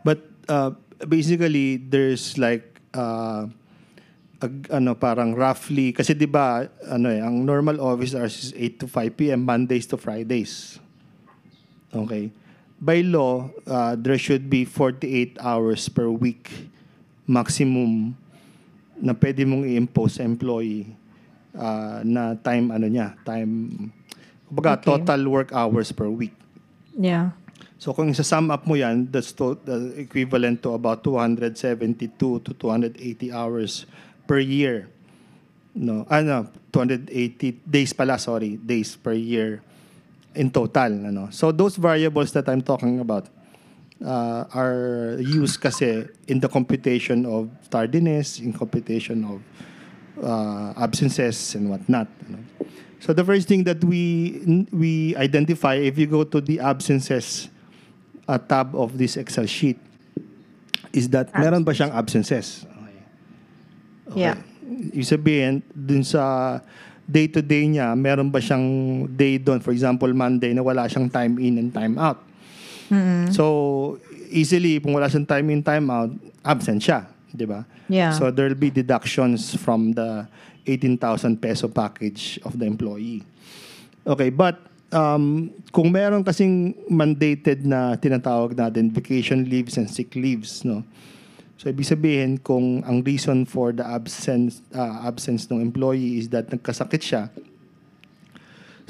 But 0.01 0.25
uh, 0.49 0.73
basically, 1.05 1.77
there's 1.77 2.33
like 2.35 2.65
uh, 2.97 3.45
ag- 4.41 4.67
ano 4.73 4.97
parang 4.97 5.37
roughly 5.37 5.93
kasi 5.93 6.17
'di 6.17 6.25
ba 6.25 6.65
ano 6.89 7.13
eh 7.13 7.21
ang 7.21 7.45
normal 7.45 7.77
office 7.77 8.17
hours 8.17 8.41
is 8.41 8.51
8 8.57 8.81
to 8.81 8.85
5 8.89 9.13
p.m. 9.13 9.45
Mondays 9.45 9.85
to 9.85 10.01
Fridays. 10.01 10.81
Okay. 11.93 12.33
By 12.81 13.05
law, 13.05 13.53
uh, 13.69 13.93
there 13.93 14.17
should 14.17 14.49
be 14.49 14.65
48 14.65 15.37
hours 15.37 15.85
per 15.85 16.09
week 16.09 16.49
maximum 17.29 18.17
na 18.97 19.13
pwede 19.13 19.45
mong 19.45 19.69
i-impose 19.69 20.17
sa 20.17 20.25
employee 20.25 20.89
uh, 21.53 22.01
na 22.01 22.33
time 22.33 22.73
ano 22.73 22.89
niya, 22.89 23.13
time 23.21 23.93
kumbaga 24.49 24.81
Okay. 24.81 24.87
total 24.89 25.21
work 25.29 25.53
hours 25.53 25.93
per 25.93 26.09
week. 26.09 26.33
Yeah. 26.97 27.37
So 27.77 27.93
kung 27.93 28.09
isa-sum 28.09 28.51
up 28.51 28.67
mo 28.67 28.75
yan, 28.77 29.09
that's 29.09 29.33
to, 29.41 29.57
the 29.65 30.05
equivalent 30.05 30.61
to 30.63 30.77
about 30.77 31.03
272 31.03 32.13
to 32.15 32.39
280 32.53 32.97
hours 33.31 33.85
per 34.27 34.39
year. 34.39 34.89
No, 35.73 36.05
ano, 36.11 36.51
280 36.71 37.63
days 37.63 37.93
pala, 37.93 38.19
sorry, 38.19 38.59
days 38.59 38.95
per 38.95 39.13
year 39.13 39.63
in 40.35 40.51
total. 40.51 40.91
Ano. 41.07 41.29
So 41.31 41.51
those 41.51 41.75
variables 41.77 42.31
that 42.33 42.47
I'm 42.49 42.61
talking 42.61 42.99
about 42.99 43.27
uh, 44.03 44.45
are 44.53 45.17
used 45.19 45.61
kasi 45.61 46.07
in 46.27 46.39
the 46.39 46.49
computation 46.49 47.25
of 47.25 47.49
tardiness, 47.69 48.39
in 48.39 48.53
computation 48.53 49.23
of 49.23 49.39
uh, 50.23 50.73
absences 50.75 51.55
and 51.55 51.69
whatnot. 51.69 52.07
Ano. 52.27 52.39
So 53.01 53.13
the 53.17 53.25
first 53.25 53.49
thing 53.49 53.65
that 53.65 53.81
we 53.81 54.37
we 54.69 55.17
identify 55.17 55.81
if 55.81 55.97
you 55.97 56.05
go 56.05 56.21
to 56.23 56.37
the 56.37 56.61
absences 56.61 57.49
uh, 58.29 58.37
tab 58.37 58.77
of 58.77 59.01
this 59.01 59.17
Excel 59.17 59.49
sheet 59.49 59.81
is 60.93 61.09
that 61.09 61.33
meron 61.33 61.65
ba 61.65 61.73
siyang 61.73 61.91
absences? 61.91 62.63
Okay. 64.11 64.27
Yeah. 64.27 64.37
Ibig 64.91 65.07
sabihin, 65.07 65.53
dun 65.71 66.03
sa 66.03 66.59
day-to-day 67.07 67.67
niya, 67.67 67.95
meron 67.95 68.27
ba 68.29 68.39
siyang 68.39 69.07
day 69.07 69.39
doon? 69.39 69.59
For 69.63 69.71
example, 69.71 70.11
Monday 70.11 70.51
na 70.53 70.61
wala 70.61 70.87
siyang 70.87 71.11
time 71.11 71.39
in 71.39 71.57
and 71.59 71.71
time 71.73 71.95
out. 71.97 72.19
So, 73.31 74.03
easily, 74.27 74.83
kung 74.83 74.91
wala 74.91 75.07
siyang 75.07 75.23
time 75.23 75.47
in, 75.47 75.63
time 75.63 75.87
out, 75.87 76.11
absent 76.43 76.83
siya. 76.83 77.07
Di 77.31 77.47
ba? 77.47 77.63
Yeah. 77.87 78.11
So, 78.11 78.31
there'll 78.35 78.59
be 78.59 78.67
deductions 78.67 79.55
from 79.55 79.95
the 79.95 80.27
18,000 80.65 81.41
peso 81.41 81.67
package 81.67 82.39
of 82.45 82.57
the 82.59 82.65
employee. 82.65 83.23
Okay, 84.05 84.29
but 84.29 84.59
um, 84.93 85.53
kung 85.71 85.91
meron 85.91 86.23
kasing 86.23 86.75
mandated 86.89 87.65
na 87.65 87.95
tinatawag 87.95 88.57
natin 88.57 88.89
vacation 88.91 89.45
leaves 89.45 89.77
and 89.77 89.89
sick 89.89 90.13
leaves, 90.15 90.65
no? 90.65 90.83
So, 91.61 91.69
ibig 91.69 91.85
sabihin, 91.85 92.41
kung 92.41 92.81
ang 92.89 93.05
reason 93.05 93.45
for 93.45 93.69
the 93.69 93.85
absence 93.85 94.65
uh, 94.73 95.05
absence 95.05 95.45
ng 95.53 95.61
employee 95.61 96.17
is 96.17 96.33
that 96.33 96.49
nagkasakit 96.49 97.01
siya, 97.05 97.29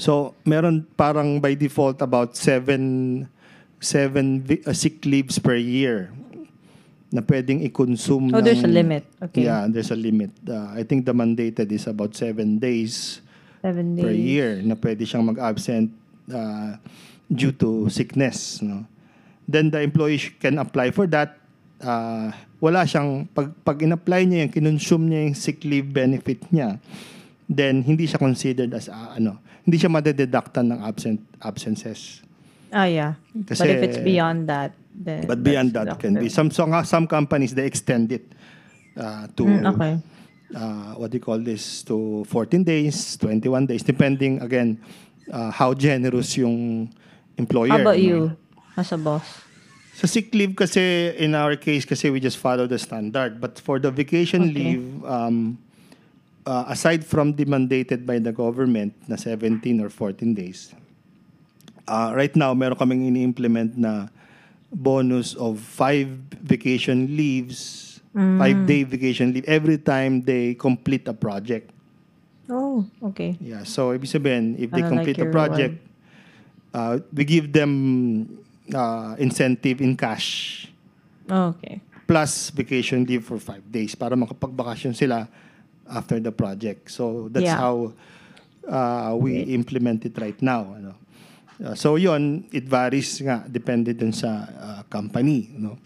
so, 0.01 0.33
meron 0.47 0.87
parang 0.97 1.37
by 1.37 1.53
default 1.53 2.01
about 2.01 2.33
seven, 2.33 3.27
seven 3.83 4.41
vi- 4.41 4.63
uh, 4.65 4.73
sick 4.73 5.03
leaves 5.05 5.37
per 5.37 5.53
year 5.53 6.09
na 7.11 7.19
pwedeng 7.21 7.59
i-consume 7.61 8.31
Oh, 8.31 8.39
there's 8.39 8.63
a 8.63 8.71
ng- 8.71 8.73
limit. 8.73 9.03
Okay. 9.19 9.43
Yeah, 9.43 9.67
there's 9.67 9.91
a 9.91 9.99
limit. 9.99 10.31
Uh, 10.41 10.71
I 10.71 10.83
think 10.83 11.03
the 11.03 11.11
mandated 11.11 11.67
is 11.69 11.85
about 11.85 12.15
seven 12.15 12.55
days 12.55 13.19
Seven 13.59 13.93
days. 13.93 14.01
per 14.01 14.15
year 14.15 14.51
na 14.63 14.73
pwede 14.73 15.03
siyang 15.03 15.27
mag-absent 15.27 15.91
uh, 16.31 16.79
due 17.27 17.51
to 17.53 17.91
sickness. 17.91 18.63
No? 18.63 18.87
Then 19.43 19.69
the 19.69 19.83
employee 19.83 20.17
can 20.39 20.55
apply 20.57 20.91
for 20.91 21.05
that. 21.11 21.35
Uh, 21.77 22.31
wala 22.57 22.87
siyang, 22.87 23.27
pag, 23.27 23.51
pag 23.59 23.81
in-apply 23.81 24.23
niya 24.23 24.47
yung, 24.47 24.53
kinonsume 24.53 25.05
niya 25.05 25.21
yung 25.27 25.35
sick 25.35 25.61
leave 25.61 25.89
benefit 25.89 26.41
niya, 26.47 26.79
then 27.45 27.83
hindi 27.83 28.07
siya 28.07 28.17
considered 28.17 28.71
as, 28.71 28.87
uh, 28.87 29.13
ano, 29.13 29.35
hindi 29.61 29.75
siya 29.75 29.91
madededactan 29.91 30.71
ng 30.71 30.79
absent 30.79 31.19
absences. 31.37 32.21
Ah, 32.71 32.85
yeah. 32.87 33.13
Kasi- 33.47 33.59
but 33.63 33.69
if 33.69 33.79
it's 33.83 33.99
beyond 33.99 34.47
that, 34.47 34.71
then 34.95 35.27
But 35.27 35.43
beyond 35.43 35.73
that, 35.73 35.99
can 35.99 36.15
be. 36.15 36.29
Some, 36.29 36.51
some, 36.51 36.71
some 36.85 37.05
companies, 37.07 37.53
they 37.53 37.65
extend 37.67 38.11
it 38.11 38.31
uh, 38.97 39.27
to, 39.35 39.43
Mm, 39.43 39.75
okay. 39.75 39.93
uh, 40.55 40.95
what 40.95 41.11
do 41.11 41.17
you 41.17 41.23
call 41.23 41.39
this, 41.39 41.83
to 41.83 42.23
14 42.27 42.63
days, 42.63 43.17
21 43.17 43.65
days, 43.67 43.83
depending, 43.83 44.41
again, 44.41 44.79
uh, 45.31 45.51
how 45.51 45.73
generous 45.73 46.37
yung 46.37 46.89
employer. 47.37 47.71
How 47.71 47.79
about 47.81 47.99
you 47.99 48.35
as 48.75 48.91
a 48.91 48.97
boss? 48.97 49.23
Sa 49.95 50.07
sick 50.07 50.33
leave 50.33 50.55
kasi, 50.55 51.13
in 51.19 51.35
our 51.35 51.55
case, 51.55 51.85
kasi 51.85 52.09
we 52.09 52.19
just 52.19 52.37
follow 52.37 52.65
the 52.67 52.79
standard. 52.79 53.39
But 53.39 53.59
for 53.59 53.77
the 53.79 53.91
vacation 53.91 54.49
Okay. 54.49 54.53
leave, 54.53 54.83
um, 55.05 55.57
uh, 56.47 56.65
aside 56.67 57.05
from 57.05 57.35
the 57.35 57.45
mandated 57.45 58.05
by 58.05 58.17
the 58.19 58.31
government 58.31 58.95
na 59.07 59.15
17 59.15 59.79
or 59.79 59.89
14 59.89 60.33
days, 60.33 60.73
uh, 61.91 62.15
right 62.15 62.31
now, 62.39 62.55
meron 62.55 62.79
kaming 62.79 63.11
ini-implement 63.11 63.75
na 63.75 64.07
bonus 64.71 65.35
of 65.35 65.59
five 65.59 66.07
vacation 66.39 67.11
leaves, 67.19 67.91
Mm. 68.11 68.39
five-day 68.43 68.83
vacation 68.83 69.31
leave 69.31 69.47
every 69.47 69.79
time 69.79 70.19
they 70.27 70.51
complete 70.51 71.07
a 71.07 71.15
project. 71.15 71.71
Oh, 72.51 72.83
okay. 73.11 73.39
Yeah. 73.39 73.63
So, 73.63 73.95
ibig 73.95 74.11
sabihin, 74.11 74.59
if 74.59 74.67
they 74.67 74.83
like 74.83 74.91
complete 74.91 75.15
a 75.15 75.23
your 75.23 75.31
project, 75.31 75.79
uh, 76.75 76.99
we 77.15 77.23
give 77.23 77.55
them 77.55 77.71
uh, 78.75 79.15
incentive 79.15 79.79
in 79.79 79.95
cash 79.95 80.67
Oh, 81.31 81.55
okay. 81.55 81.79
plus 82.03 82.51
vacation 82.51 83.07
leave 83.07 83.23
for 83.23 83.39
five 83.39 83.63
days 83.71 83.95
para 83.95 84.19
makapagbakasyon 84.19 84.91
sila 84.91 85.31
after 85.87 86.19
the 86.19 86.35
project. 86.35 86.91
So, 86.91 87.31
that's 87.31 87.47
Yeah. 87.47 87.63
how 87.63 87.95
uh, 88.67 89.15
we 89.15 89.39
Okay. 89.47 89.55
implement 89.55 90.03
it 90.03 90.19
right 90.19 90.35
now. 90.43 90.75
Ano. 90.75 90.99
Uh, 91.61 91.77
so, 91.77 91.93
yon 91.95 92.41
it 92.49 92.65
varies 92.65 93.21
nga, 93.21 93.45
depende 93.45 93.93
dun 93.93 94.09
sa 94.09 94.49
uh, 94.49 94.81
company. 94.89 95.53
No? 95.53 95.77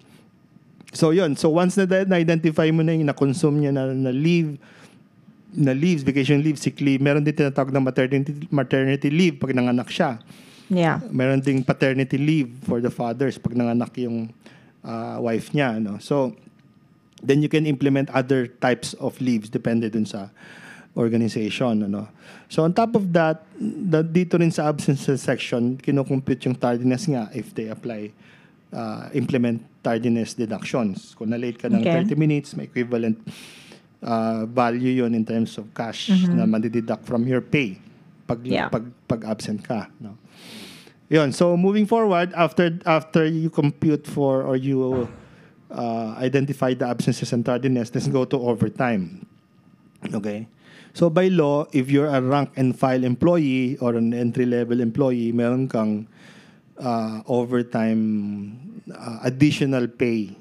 So, 0.96 1.12
yon 1.12 1.36
So, 1.36 1.52
once 1.52 1.76
na 1.76 1.84
na-identify 2.08 2.72
mo 2.72 2.80
na 2.80 2.96
yung 2.96 3.12
na-consume 3.12 3.60
niya 3.60 3.76
na, 3.76 3.92
na 3.92 4.16
leave, 4.16 4.56
na 5.52 5.76
leaves, 5.76 6.04
vacation 6.04 6.40
leave, 6.40 6.56
sick 6.56 6.80
leave, 6.80 7.04
meron 7.04 7.24
din 7.24 7.36
tinatawag 7.36 7.76
na 7.76 7.84
maternity, 7.84 8.48
maternity 8.48 9.12
leave 9.12 9.36
pag 9.36 9.52
nanganak 9.52 9.92
siya. 9.92 10.20
Yeah. 10.72 11.04
Meron 11.12 11.44
ding 11.44 11.62
paternity 11.62 12.18
leave 12.18 12.50
for 12.64 12.80
the 12.80 12.90
fathers 12.90 13.38
pag 13.38 13.54
nanganak 13.54 13.92
yung 14.00 14.32
uh, 14.84 15.20
wife 15.20 15.52
niya. 15.52 15.80
No? 15.80 16.00
So, 16.00 16.36
then 17.24 17.44
you 17.44 17.50
can 17.50 17.68
implement 17.68 18.10
other 18.12 18.48
types 18.48 18.96
of 19.00 19.20
leaves 19.20 19.52
depende 19.52 19.92
dun 19.92 20.08
sa 20.08 20.32
organization. 20.96 21.84
Ano? 21.84 22.08
So, 22.50 22.64
on 22.64 22.74
top 22.74 22.96
of 22.96 23.12
that, 23.14 23.44
the, 23.60 24.04
dito 24.04 24.40
rin 24.40 24.52
sa 24.52 24.68
absences 24.72 25.22
section, 25.22 25.78
kinukompute 25.78 26.46
yung 26.46 26.56
tardiness 26.56 27.08
nga 27.08 27.30
if 27.36 27.54
they 27.54 27.68
apply, 27.68 28.12
uh, 28.74 29.10
implement 29.14 29.62
tardiness 29.84 30.34
deductions. 30.34 31.14
Kung 31.16 31.30
na-late 31.30 31.60
ka 31.60 31.68
ng 31.68 31.84
Okay. 31.84 32.08
30 32.08 32.16
minutes, 32.16 32.56
may 32.56 32.66
equivalent 32.66 33.20
uh, 34.02 34.46
value 34.46 35.04
yon 35.04 35.14
in 35.14 35.26
terms 35.26 35.58
of 35.58 35.68
cash 35.74 36.10
na 36.32 36.46
madideduct 36.46 37.04
from 37.06 37.28
your 37.28 37.42
pay 37.42 37.78
pag, 38.28 38.42
Yeah. 38.46 38.70
pag, 38.70 38.86
pag 39.08 39.22
absent 39.26 39.62
ka. 39.64 39.90
No? 40.02 40.18
Yun. 41.10 41.32
So 41.32 41.54
moving 41.56 41.86
forward, 41.86 42.34
after 42.34 42.74
after 42.86 43.26
you 43.26 43.54
compute 43.54 44.10
for 44.10 44.42
or 44.42 44.58
you 44.58 45.06
uh, 45.70 46.18
identify 46.18 46.74
the 46.74 46.90
absences 46.90 47.30
and 47.34 47.46
tardiness, 47.46 47.94
let's 47.94 48.10
go 48.10 48.26
to 48.26 48.38
overtime. 48.42 49.26
Okay. 50.02 50.50
So 50.96 51.12
by 51.12 51.28
law, 51.28 51.68
if 51.76 51.92
you're 51.92 52.08
a 52.08 52.24
rank 52.24 52.56
and 52.56 52.72
file 52.72 53.04
employee 53.04 53.76
or 53.84 54.00
an 54.00 54.16
entry 54.16 54.48
level 54.48 54.80
employee, 54.80 55.36
meron 55.36 55.68
kang 55.68 56.08
uh, 56.80 57.20
overtime 57.28 58.82
uh, 58.88 59.20
additional 59.28 59.92
pay 59.92 60.32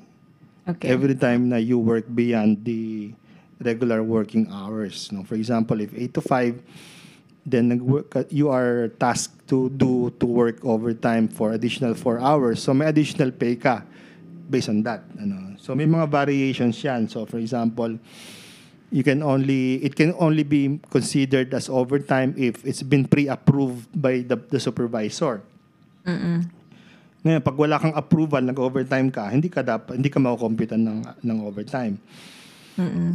Okay. 0.65 0.89
every 0.89 1.13
time 1.19 1.51
na 1.51 1.61
you 1.61 1.77
work 1.77 2.07
beyond 2.09 2.65
the 2.65 3.13
regular 3.61 4.01
working 4.01 4.49
hours. 4.49 5.13
No? 5.13 5.27
For 5.27 5.35
example, 5.35 5.83
if 5.83 5.93
8 5.93 6.15
to 6.15 6.23
5, 6.23 6.63
then 7.45 7.83
you 8.31 8.49
are 8.49 8.89
tasked 8.97 9.37
to 9.53 9.69
do 9.75 10.09
to 10.23 10.25
work 10.25 10.65
overtime 10.65 11.29
for 11.29 11.53
additional 11.53 11.93
4 11.93 12.23
hours. 12.23 12.63
So 12.63 12.73
may 12.73 12.87
additional 12.87 13.29
pay 13.29 13.59
ka 13.59 13.83
based 14.49 14.71
on 14.71 14.87
that. 14.89 15.05
Ano? 15.21 15.59
So 15.61 15.75
may 15.75 15.85
mga 15.85 16.09
variations 16.09 16.81
yan. 16.81 17.11
So 17.13 17.27
for 17.27 17.37
example, 17.43 17.99
you 18.95 19.03
can 19.03 19.27
only 19.27 19.83
it 19.83 19.99
can 19.99 20.15
only 20.23 20.47
be 20.47 20.79
considered 20.87 21.51
as 21.51 21.67
overtime 21.67 22.31
if 22.39 22.63
it's 22.63 22.87
been 22.87 23.11
pre-approved 23.11 23.91
by 23.91 24.23
the, 24.23 24.39
the 24.55 24.63
supervisor. 24.63 25.43
Ngayon, 27.27 27.43
pag 27.43 27.57
wala 27.59 27.81
kang 27.83 27.97
approval, 27.99 28.39
nag-overtime 28.39 29.11
ka, 29.11 29.27
hindi 29.35 29.51
ka 29.51 29.67
dapat 29.67 29.99
hindi 29.99 30.13
ka 30.13 30.23
makukomputan 30.23 30.79
ng 30.79 30.99
ng 31.27 31.39
overtime. 31.43 31.99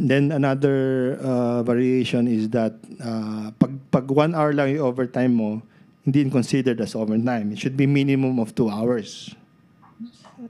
Then 0.04 0.36
another 0.36 1.16
uh, 1.24 1.64
variation 1.64 2.28
is 2.28 2.52
that 2.52 2.76
uh, 3.00 3.48
pag 3.56 3.72
pag 3.88 4.04
one 4.12 4.36
hour 4.36 4.52
lang 4.52 4.76
yung 4.76 4.84
overtime 4.84 5.32
mo, 5.32 5.64
hindi 6.04 6.28
considered 6.28 6.76
as 6.84 6.92
overtime. 6.92 7.56
It 7.56 7.58
should 7.62 7.80
be 7.80 7.88
minimum 7.88 8.36
of 8.36 8.52
two 8.52 8.68
hours. 8.68 9.32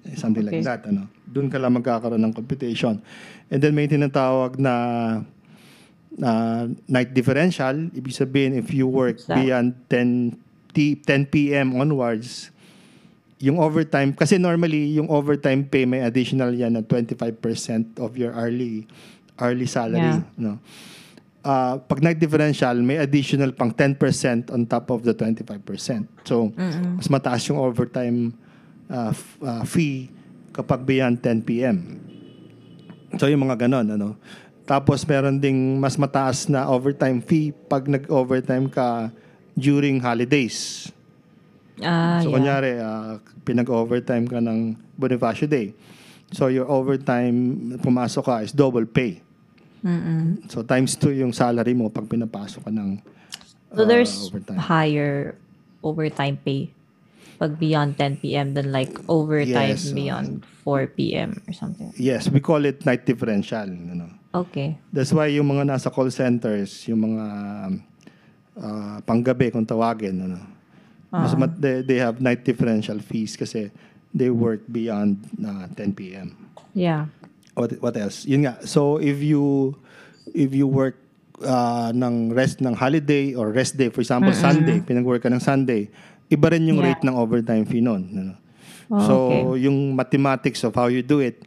Eh, 0.07 0.17
Something 0.17 0.45
like 0.47 0.61
Okay. 0.61 0.67
that. 0.67 0.87
Ano? 0.87 1.11
Doon 1.25 1.49
ka 1.49 1.59
lang 1.59 1.75
magkakaroon 1.75 2.21
ng 2.21 2.35
computation. 2.35 2.99
And 3.51 3.59
then 3.59 3.75
may 3.75 3.87
tinatawag 3.87 4.59
na 4.59 4.75
uh, 6.19 6.65
night 6.87 7.11
differential. 7.13 7.91
Ibig 7.91 8.15
sabihin, 8.15 8.53
if 8.55 8.71
you 8.71 8.87
work 8.87 9.19
What's 9.23 9.31
beyond 9.31 9.75
10, 9.89 10.37
t- 10.75 10.99
10 10.99 11.27
p.m. 11.27 11.75
onwards, 11.75 12.51
yung 13.41 13.57
overtime, 13.57 14.13
kasi 14.13 14.37
normally, 14.37 14.95
yung 14.95 15.09
overtime 15.09 15.65
pay, 15.65 15.89
may 15.89 16.05
additional 16.05 16.53
yan 16.53 16.77
na 16.77 16.83
25% 16.85 17.97
of 17.99 18.15
your 18.15 18.37
hourly 18.37 18.85
hourly 19.41 19.65
salary. 19.65 20.21
Yeah. 20.21 20.21
No? 20.37 20.61
Uh, 21.41 21.81
pag 21.81 22.05
night 22.05 22.21
differential, 22.21 22.77
may 22.85 23.01
additional 23.01 23.49
pang 23.57 23.73
10% 23.73 23.97
on 24.53 24.69
top 24.69 24.93
of 24.93 25.01
the 25.09 25.17
25%. 25.17 25.57
So, 26.29 26.53
mas 27.01 27.09
mataas 27.09 27.49
yung 27.49 27.57
overtime 27.57 28.37
uh, 28.91 29.13
uh, 29.41 29.63
fee 29.63 30.11
kapag 30.51 30.83
beyond 30.83 31.23
10 31.23 31.47
p.m. 31.47 31.79
So, 33.17 33.27
yung 33.27 33.43
mga 33.43 33.67
ganon, 33.67 33.87
ano. 33.89 34.19
Tapos, 34.63 35.03
meron 35.03 35.39
ding 35.39 35.79
mas 35.79 35.95
mataas 35.95 36.47
na 36.47 36.67
overtime 36.67 37.19
fee 37.19 37.51
pag 37.51 37.87
nag-overtime 37.87 38.67
ka 38.67 39.11
during 39.55 39.99
holidays. 39.99 40.91
Ah, 41.81 42.21
So, 42.21 42.31
yeah. 42.31 42.35
kunyari, 42.35 42.71
ah, 42.79 43.19
pinag-overtime 43.43 44.27
ka 44.27 44.39
ng 44.39 44.75
Bonifacio 44.95 45.47
Day. 45.47 45.75
So, 46.31 46.47
your 46.47 46.71
overtime, 46.71 47.35
pumasok 47.83 48.23
ka, 48.23 48.37
is 48.43 48.55
double 48.55 48.87
pay. 48.87 49.19
Mm-mm. 49.83 50.47
So, 50.47 50.63
times 50.63 50.95
two 50.95 51.11
yung 51.11 51.33
salary 51.33 51.75
mo 51.75 51.89
pag 51.89 52.07
pinapasok 52.07 52.69
ka 52.69 52.71
ng 52.71 52.91
So 53.71 53.83
ah, 53.83 53.87
there's 53.87 54.13
overtime. 54.27 54.59
higher 54.59 55.39
overtime 55.81 56.37
pay 56.37 56.75
pag 57.41 57.57
beyond 57.57 57.97
10 57.97 58.21
p.m. 58.21 58.53
than 58.53 58.69
like 58.69 58.93
overtime 59.09 59.73
Yes, 59.73 59.89
uh, 59.89 59.97
beyond 59.97 60.45
4 60.61 60.93
p.m. 60.93 61.41
or 61.49 61.57
something. 61.57 61.89
Yes, 61.97 62.29
we 62.29 62.37
call 62.45 62.61
it 62.69 62.85
night 62.85 63.09
differential. 63.09 63.65
You 63.65 63.97
know. 63.97 64.13
Okay. 64.45 64.77
That's 64.93 65.09
why 65.09 65.33
yung 65.33 65.49
mga 65.49 65.73
nasa 65.73 65.89
call 65.89 66.13
centers, 66.13 66.85
yung 66.85 67.01
mga 67.01 67.25
ah, 68.61 68.99
panggabi 69.09 69.49
kung 69.49 69.65
tawagin, 69.65 70.21
ano, 70.21 70.39
mas 71.09 71.33
mat- 71.35 71.57
they, 71.57 71.81
they 71.81 71.99
have 71.99 72.21
night 72.21 72.45
differential 72.45 73.01
fees 73.01 73.35
kasi 73.35 73.73
they 74.13 74.29
work 74.29 74.61
beyond 74.69 75.17
ah, 75.41 75.65
10 75.73 75.97
p.m. 75.97 76.37
Yeah. 76.77 77.09
What, 77.57 77.73
what 77.81 77.97
else? 77.97 78.29
Yun 78.29 78.45
nga. 78.47 78.61
So 78.69 79.01
if 79.01 79.19
you 79.25 79.75
if 80.37 80.53
you 80.53 80.69
work 80.69 81.01
uh, 81.43 81.91
ng 81.91 82.31
rest 82.37 82.61
ng 82.61 82.77
holiday 82.77 83.35
or 83.35 83.51
rest 83.51 83.77
day, 83.77 83.89
for 83.89 84.05
example, 84.05 84.33
Sunday, 84.37 84.81
pinag-work 84.85 85.25
ka 85.25 85.33
ng 85.33 85.41
Sunday, 85.43 85.89
iba 86.31 86.47
rin 86.49 86.65
yung 86.65 86.79
Yeah. 86.79 86.95
rate 86.95 87.03
ng 87.05 87.15
overtime 87.15 87.67
fee 87.67 87.83
nun. 87.83 88.03
ano. 88.09 88.35
Oh, 88.91 88.99
so 89.03 89.15
okay. 89.31 89.67
yung 89.67 89.95
mathematics 89.95 90.63
of 90.63 90.75
how 90.75 90.87
you 90.87 91.03
do 91.03 91.19
it, 91.21 91.43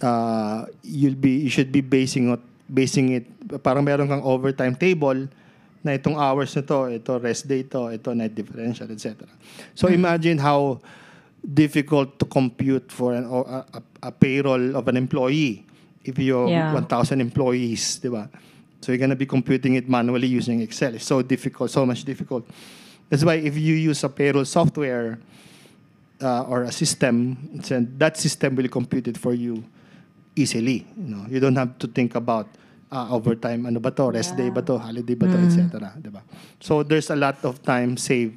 uh, 0.00 0.64
you'll 0.82 1.16
be 1.16 1.44
you 1.44 1.50
should 1.50 1.70
be 1.70 1.80
basing 1.80 2.28
it 2.28 2.40
basing 2.68 3.16
it 3.16 3.24
parang 3.60 3.80
meron 3.80 4.04
kang 4.04 4.20
overtime 4.20 4.76
table 4.76 5.28
na 5.80 5.94
itong 5.94 6.18
hours 6.18 6.52
na 6.52 6.60
to, 6.60 6.90
ito 6.90 7.16
rest 7.16 7.46
day 7.46 7.62
to, 7.64 7.88
ito 7.88 8.12
night 8.12 8.34
differential, 8.34 8.84
etc. 8.90 9.24
So 9.72 9.88
imagine 9.88 10.36
how 10.36 10.82
difficult 11.40 12.18
to 12.18 12.26
compute 12.26 12.90
for 12.90 13.14
an, 13.14 13.24
a, 13.24 13.62
a- 13.78 13.86
a 14.08 14.12
payroll 14.12 14.74
of 14.74 14.84
an 14.90 14.98
employee 14.98 15.64
if 16.02 16.18
you 16.18 16.34
have 16.34 16.50
Yeah. 16.50 16.72
1,000 16.74 17.20
employees, 17.22 18.02
di 18.02 18.10
ba? 18.10 18.26
So 18.82 18.90
you're 18.90 19.00
gonna 19.00 19.16
be 19.16 19.26
computing 19.26 19.78
it 19.78 19.88
manually 19.88 20.26
using 20.26 20.60
Excel. 20.60 20.94
It's 20.94 21.06
so 21.06 21.22
difficult, 21.22 21.70
so 21.70 21.86
much 21.86 22.02
difficult. 22.04 22.44
That's 23.08 23.24
why 23.24 23.40
if 23.40 23.56
you 23.56 23.74
use 23.74 24.04
a 24.04 24.08
payroll 24.08 24.44
software 24.44 25.18
uh, 26.20 26.42
or 26.44 26.64
a 26.64 26.72
system, 26.72 27.36
a- 27.70 27.86
that 27.98 28.16
system 28.16 28.56
will 28.56 28.68
compute 28.68 29.08
it 29.08 29.16
for 29.16 29.32
you 29.32 29.64
easily. 30.36 30.86
You 30.96 31.16
know, 31.16 31.24
you 31.28 31.40
don't 31.40 31.56
have 31.56 31.78
to 31.78 31.86
think 31.88 32.14
about 32.14 32.46
uh, 32.92 33.08
overtime, 33.10 33.66
ano 33.66 33.80
ba 33.80 33.90
to, 33.92 34.10
rest 34.10 34.36
day 34.36 34.50
ba 34.50 34.62
to, 34.62 34.78
holiday 34.78 35.14
ba 35.14 35.26
to, 35.28 35.38
etc. 35.40 35.92
Diba? 36.00 36.22
So 36.60 36.82
there's 36.82 37.10
a 37.10 37.16
lot 37.16 37.36
of 37.44 37.60
time 37.62 37.96
saved 37.96 38.36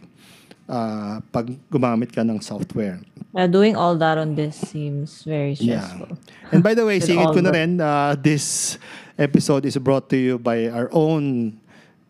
uh, 0.67 1.19
pag 1.31 1.51
gumamit 1.71 2.11
ka 2.15 2.21
ng 2.21 2.39
software. 2.41 2.99
Uh, 3.31 3.47
doing 3.47 3.75
all 3.75 3.95
that 3.95 4.17
on 4.17 4.35
this 4.35 4.55
seems 4.59 5.23
very 5.23 5.55
stressful. 5.55 6.19
And 6.51 6.59
by 6.63 6.75
the 6.75 6.83
way, 6.83 6.99
singit 7.03 7.31
ko 7.31 7.39
na 7.39 7.51
rin, 7.51 7.79
uh, 7.79 8.15
this 8.19 8.75
episode 9.15 9.63
is 9.65 9.77
brought 9.77 10.09
to 10.11 10.17
you 10.17 10.35
by 10.39 10.67
our 10.67 10.91
own 10.91 11.55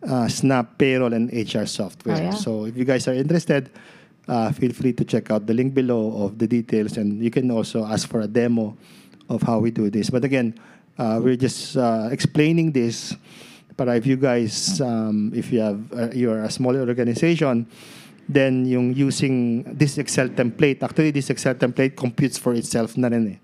uh, 0.06 0.28
Snap 0.28 0.78
Payroll 0.78 1.12
and 1.12 1.32
HR 1.32 1.66
software. 1.66 2.16
Oh, 2.16 2.20
yeah? 2.20 2.30
So 2.30 2.64
if 2.66 2.76
you 2.76 2.84
guys 2.84 3.06
are 3.08 3.14
interested, 3.14 3.70
uh, 4.28 4.52
feel 4.52 4.72
free 4.72 4.92
to 4.94 5.04
check 5.04 5.30
out 5.30 5.46
the 5.46 5.54
link 5.54 5.74
below 5.74 6.24
of 6.24 6.38
the 6.38 6.46
details 6.46 6.96
and 6.96 7.22
you 7.22 7.30
can 7.30 7.50
also 7.50 7.84
ask 7.84 8.08
for 8.08 8.20
a 8.20 8.26
demo 8.26 8.76
of 9.28 9.42
how 9.42 9.58
we 9.58 9.70
do 9.70 9.90
this. 9.90 10.10
But 10.10 10.24
again, 10.24 10.54
uh, 10.98 11.20
we're 11.22 11.36
just 11.36 11.76
uh, 11.76 12.08
explaining 12.10 12.72
this 12.72 13.14
para 13.76 13.96
if 13.96 14.06
you 14.06 14.16
guys, 14.16 14.80
um, 14.80 15.32
if 15.34 15.52
you 15.52 15.60
have, 15.60 15.80
uh, 15.92 16.10
you're 16.12 16.44
a 16.44 16.50
small 16.50 16.76
organization, 16.76 17.66
then 18.28 18.66
yung 18.66 18.94
using 18.94 19.64
this 19.64 19.98
Excel 19.98 20.28
template, 20.28 20.82
actually 20.82 21.10
this 21.10 21.30
Excel 21.30 21.54
template 21.54 21.96
computes 21.96 22.38
for 22.38 22.54
itself 22.54 22.96
na 22.96 23.08
rin 23.08 23.36
eh. 23.36 23.38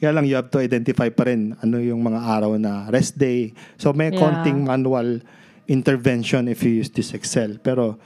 Kaya 0.00 0.16
lang 0.16 0.24
you 0.24 0.32
have 0.32 0.48
to 0.48 0.64
identify 0.64 1.12
pa 1.12 1.28
rin 1.28 1.52
ano 1.60 1.76
yung 1.76 2.00
mga 2.00 2.16
araw 2.24 2.56
na 2.56 2.88
rest 2.88 3.20
day. 3.20 3.52
So 3.76 3.92
may 3.92 4.08
Yeah. 4.08 4.16
konting 4.16 4.64
manual 4.64 5.20
intervention 5.68 6.48
if 6.48 6.64
you 6.64 6.80
use 6.80 6.88
this 6.88 7.12
Excel. 7.12 7.60
Pero 7.60 8.00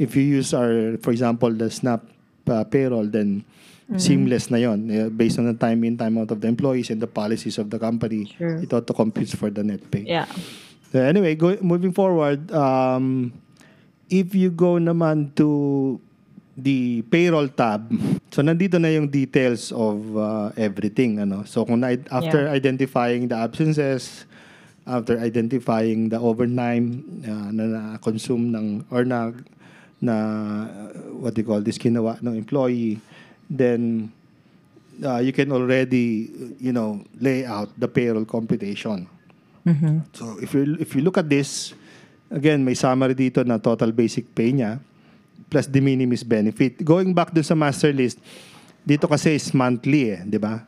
if 0.00 0.16
you 0.16 0.24
use 0.24 0.56
our, 0.56 0.96
for 1.04 1.12
example, 1.12 1.52
the 1.52 1.68
Snap 1.68 2.00
uh, 2.48 2.64
payroll, 2.64 3.04
then 3.06 3.44
seamless 4.00 4.48
na 4.48 4.56
yon 4.56 4.88
based 5.12 5.36
on 5.36 5.44
the 5.44 5.52
time 5.52 5.84
in, 5.84 6.00
time 6.00 6.16
out 6.16 6.32
of 6.32 6.40
the 6.40 6.48
employees 6.48 6.88
and 6.88 7.04
the 7.04 7.06
policies 7.06 7.60
of 7.60 7.68
the 7.68 7.76
company. 7.76 8.24
Sure. 8.32 8.56
It 8.56 8.72
auto 8.72 8.96
computes 8.96 9.36
for 9.36 9.52
the 9.52 9.60
net 9.60 9.84
pay. 9.92 10.08
Yeah. 10.08 10.24
So 10.88 11.04
anyway, 11.04 11.36
go, 11.36 11.60
moving 11.60 11.92
forward, 11.92 12.48
um, 12.48 13.36
if 14.08 14.32
you 14.32 14.48
go 14.48 14.80
naman 14.80 15.36
to 15.36 16.00
the 16.54 17.02
payroll 17.10 17.50
tab, 17.50 17.90
so 18.30 18.38
nandito 18.38 18.78
na 18.78 18.86
yung 18.86 19.10
details 19.10 19.74
of 19.74 19.98
uh, 20.14 20.54
everything. 20.54 21.18
Ano? 21.18 21.42
So 21.42 21.66
kung 21.66 21.82
na, 21.82 21.98
after 22.14 22.46
Yeah. 22.46 22.54
identifying 22.54 23.26
the 23.26 23.34
absences, 23.34 24.22
after 24.86 25.18
identifying 25.18 26.14
the 26.14 26.20
overtime 26.22 27.02
uh, 27.26 27.50
na 27.50 27.64
na-consume 27.66 28.54
ng, 28.54 28.66
or 28.90 29.02
na, 29.02 29.34
na 29.98 30.14
uh, 30.70 30.88
what 31.18 31.34
do 31.34 31.42
you 31.42 31.48
call 31.48 31.58
this, 31.58 31.78
ginawa 31.78 32.22
ng 32.22 32.38
employee, 32.38 33.02
then 33.50 34.12
uh, 35.02 35.18
you 35.18 35.32
can 35.34 35.50
already, 35.50 36.30
you 36.62 36.70
know, 36.70 37.02
lay 37.18 37.42
out 37.42 37.68
the 37.80 37.88
payroll 37.88 38.24
computation. 38.24 39.10
Mm-hmm. 39.66 40.12
So 40.12 40.36
if 40.44 40.52
you 40.52 40.76
if 40.78 40.92
you 40.94 41.00
look 41.00 41.16
at 41.16 41.26
this, 41.26 41.72
again, 42.30 42.62
may 42.62 42.76
summary 42.76 43.16
dito 43.16 43.40
na 43.42 43.56
total 43.56 43.90
basic 43.96 44.28
pay 44.36 44.52
niya 44.52 44.78
plus 45.54 45.70
de 45.70 45.78
minimis 45.78 46.26
benefit. 46.26 46.82
Going 46.82 47.14
back 47.14 47.30
dun 47.30 47.46
sa 47.46 47.54
master 47.54 47.94
list, 47.94 48.18
dito 48.82 49.06
kasi 49.06 49.38
is 49.38 49.54
monthly 49.54 50.18
eh, 50.18 50.26
di 50.26 50.42
ba? 50.42 50.66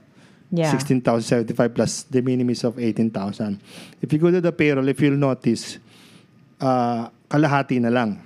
Yeah. 0.54 0.70
16,075 0.70 1.74
plus 1.74 2.06
de 2.06 2.22
minimis 2.22 2.62
of 2.62 2.78
18,000. 2.78 3.58
If 3.98 4.14
you 4.14 4.22
go 4.22 4.30
to 4.30 4.38
the 4.38 4.54
payroll, 4.54 4.86
if 4.86 5.02
you'll 5.02 5.18
notice, 5.18 5.82
uh, 6.62 7.10
kalahati 7.26 7.82
na 7.82 7.90
lang. 7.90 8.22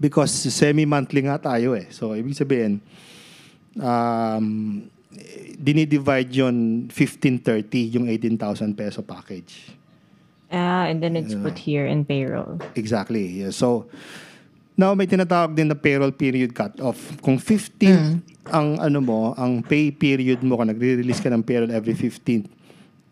Because 0.00 0.32
semi-monthly 0.32 1.28
nga 1.28 1.36
tayo 1.36 1.76
eh. 1.76 1.92
So, 1.92 2.16
ibig 2.16 2.32
sabihin, 2.32 2.80
um, 3.76 4.88
dinidivide 5.60 6.32
yon 6.32 6.88
1530 6.88 8.00
yung 8.00 8.08
18,000 8.08 8.72
peso 8.72 9.04
package. 9.04 9.68
Ah, 10.48 10.88
and 10.88 11.04
then 11.04 11.12
it's 11.12 11.36
put 11.36 11.60
here 11.60 11.84
in 11.84 12.08
payroll. 12.08 12.56
Exactly. 12.72 13.44
Yeah. 13.44 13.52
So, 13.52 13.84
now 14.74 14.94
may 14.94 15.06
tinatawag 15.06 15.54
din 15.54 15.70
na 15.70 15.78
payroll 15.78 16.12
period 16.12 16.54
cut-off. 16.54 16.98
Kung 17.22 17.38
15 17.38 18.22
ang 18.52 18.76
ano 18.76 18.98
mo, 19.00 19.32
ang 19.38 19.64
pay 19.64 19.88
period 19.94 20.44
mo, 20.44 20.58
kung 20.60 20.68
nagre-release 20.68 21.22
ka 21.22 21.32
ng 21.32 21.42
payroll 21.46 21.72
every 21.72 21.96
15th, 21.96 22.50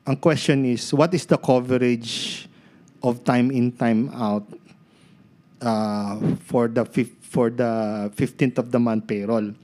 ang 0.04 0.16
question 0.18 0.66
is, 0.66 0.92
what 0.92 1.14
is 1.14 1.24
the 1.24 1.38
coverage 1.38 2.44
of 3.00 3.22
time 3.24 3.50
in, 3.54 3.70
time 3.72 4.10
out 4.12 4.44
uh, 5.62 6.18
for 6.44 6.66
the 6.68 6.84
for 7.22 7.48
the 7.48 8.10
15th 8.18 8.58
of 8.58 8.68
the 8.74 8.80
month 8.82 9.06
payroll? 9.06 9.54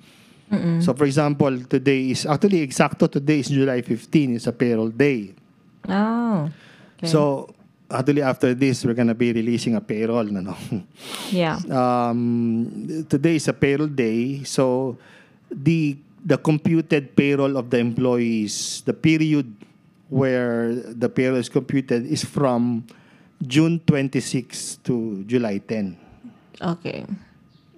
So 0.80 0.96
for 0.96 1.04
example, 1.04 1.52
today 1.68 2.08
is 2.08 2.24
actually 2.24 2.64
exacto 2.64 3.04
today 3.04 3.44
is 3.44 3.52
July 3.52 3.84
15 3.84 4.40
is 4.40 4.48
a 4.48 4.54
payroll 4.56 4.88
day. 4.88 5.36
Oh. 5.84 6.48
Okay. 6.96 7.06
So, 7.06 7.52
actually 7.90 8.22
after 8.22 8.54
this, 8.54 8.84
we're 8.84 8.94
gonna 8.94 9.14
be 9.14 9.32
releasing 9.32 9.74
a 9.74 9.80
payroll. 9.80 10.24
No, 10.24 10.40
no? 10.40 10.56
yeah. 11.30 11.58
um, 11.70 13.06
today 13.08 13.36
is 13.36 13.48
a 13.48 13.52
payroll 13.52 13.88
day, 13.88 14.44
so 14.44 14.96
the 15.50 15.96
the 16.24 16.36
computed 16.36 17.16
payroll 17.16 17.56
of 17.56 17.70
the 17.70 17.78
employees, 17.78 18.82
the 18.84 18.92
period 18.92 19.48
where 20.08 20.74
the 20.74 21.08
payroll 21.08 21.38
is 21.38 21.48
computed 21.48 22.04
is 22.06 22.24
from 22.24 22.84
June 23.46 23.78
26 23.86 24.80
to 24.84 25.24
July 25.24 25.58
10. 25.58 25.96
Okay. 26.60 27.06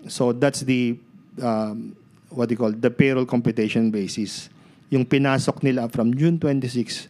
So 0.08 0.32
that's 0.32 0.60
the 0.60 0.96
um, 1.42 1.94
what 2.30 2.48
do 2.48 2.54
you 2.54 2.58
call 2.58 2.72
the 2.72 2.90
payroll 2.90 3.26
computation 3.26 3.90
basis. 3.90 4.48
Yung 4.90 5.04
pinasok 5.04 5.62
nila 5.62 5.86
from 5.86 6.14
June 6.14 6.38
26 6.38 7.09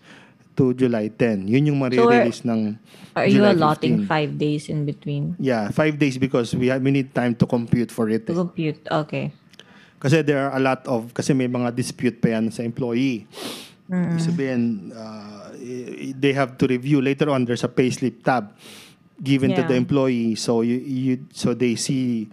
to 0.61 0.77
July 0.77 1.09
10. 1.09 1.49
Yun 1.49 1.73
yung 1.73 1.81
marirelease 1.81 2.45
ng 2.45 2.77
Are 3.17 3.25
you 3.25 3.41
July 3.41 3.57
allotting 3.57 4.05
15. 4.05 4.13
five 4.13 4.31
days 4.37 4.69
in 4.69 4.85
between 4.85 5.33
Yeah, 5.41 5.73
five 5.73 5.97
days 5.97 6.21
because 6.21 6.53
we 6.53 6.69
have, 6.69 6.85
we 6.85 6.93
need 6.93 7.17
time 7.17 7.33
to 7.41 7.49
compute 7.49 7.89
for 7.89 8.13
it. 8.13 8.29
to 8.29 8.37
eh. 8.37 8.37
compute? 8.37 8.81
Okay. 8.85 9.33
Kasi 9.97 10.21
there 10.21 10.45
are 10.45 10.53
a 10.53 10.61
lot 10.61 10.85
of, 10.85 11.17
kasi 11.17 11.33
may 11.33 11.49
mga 11.49 11.73
dispute 11.73 12.21
pa 12.21 12.37
yan 12.37 12.53
sa 12.53 12.61
employee. 12.61 13.25
Ibig 13.91 14.23
Sabihin, 14.23 14.93
uh, 14.95 15.51
they 16.15 16.31
have 16.31 16.55
to 16.61 16.69
review. 16.69 17.03
Later 17.03 17.33
on, 17.33 17.43
there's 17.43 17.65
a 17.65 17.73
payslip 17.73 18.23
tab 18.23 18.55
given 19.19 19.51
to 19.51 19.65
Yeah. 19.65 19.69
the 19.69 19.77
employee. 19.77 20.39
So 20.39 20.63
you, 20.63 20.79
you 20.79 21.13
so 21.35 21.53
they 21.53 21.75
see 21.75 22.31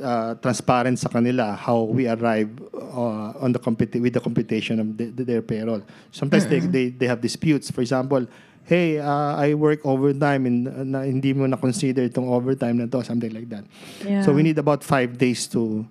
uh, 0.00 0.34
transparent 0.40 0.98
sa 0.98 1.08
kanila 1.08 1.56
how 1.56 1.82
we 1.84 2.08
arrive 2.08 2.50
uh, 2.74 3.36
on 3.38 3.52
the 3.52 3.58
computa- 3.58 4.00
with 4.00 4.14
the 4.14 4.20
computation 4.20 4.80
of 4.80 4.96
the, 4.96 5.10
their 5.24 5.42
payroll. 5.42 5.82
Sometimes 6.10 6.46
they, 6.46 6.60
they 6.60 6.88
they 6.90 7.06
have 7.06 7.20
disputes. 7.20 7.70
For 7.70 7.80
example, 7.82 8.26
hey, 8.64 8.98
uh, 8.98 9.36
I 9.36 9.52
work 9.54 9.84
overtime 9.84 10.46
and 10.46 10.58
uh, 10.68 10.84
na, 10.84 10.98
hindi 11.04 11.32
mo 11.34 11.44
na 11.46 11.56
consider 11.56 12.08
itong 12.08 12.28
overtime 12.28 12.78
na 12.80 12.86
to, 12.88 13.04
something 13.04 13.32
like 13.32 13.48
that. 13.52 13.64
Yeah. 14.00 14.22
So 14.24 14.32
we 14.32 14.42
need 14.42 14.58
about 14.58 14.82
five 14.82 15.18
days 15.18 15.46
to, 15.52 15.84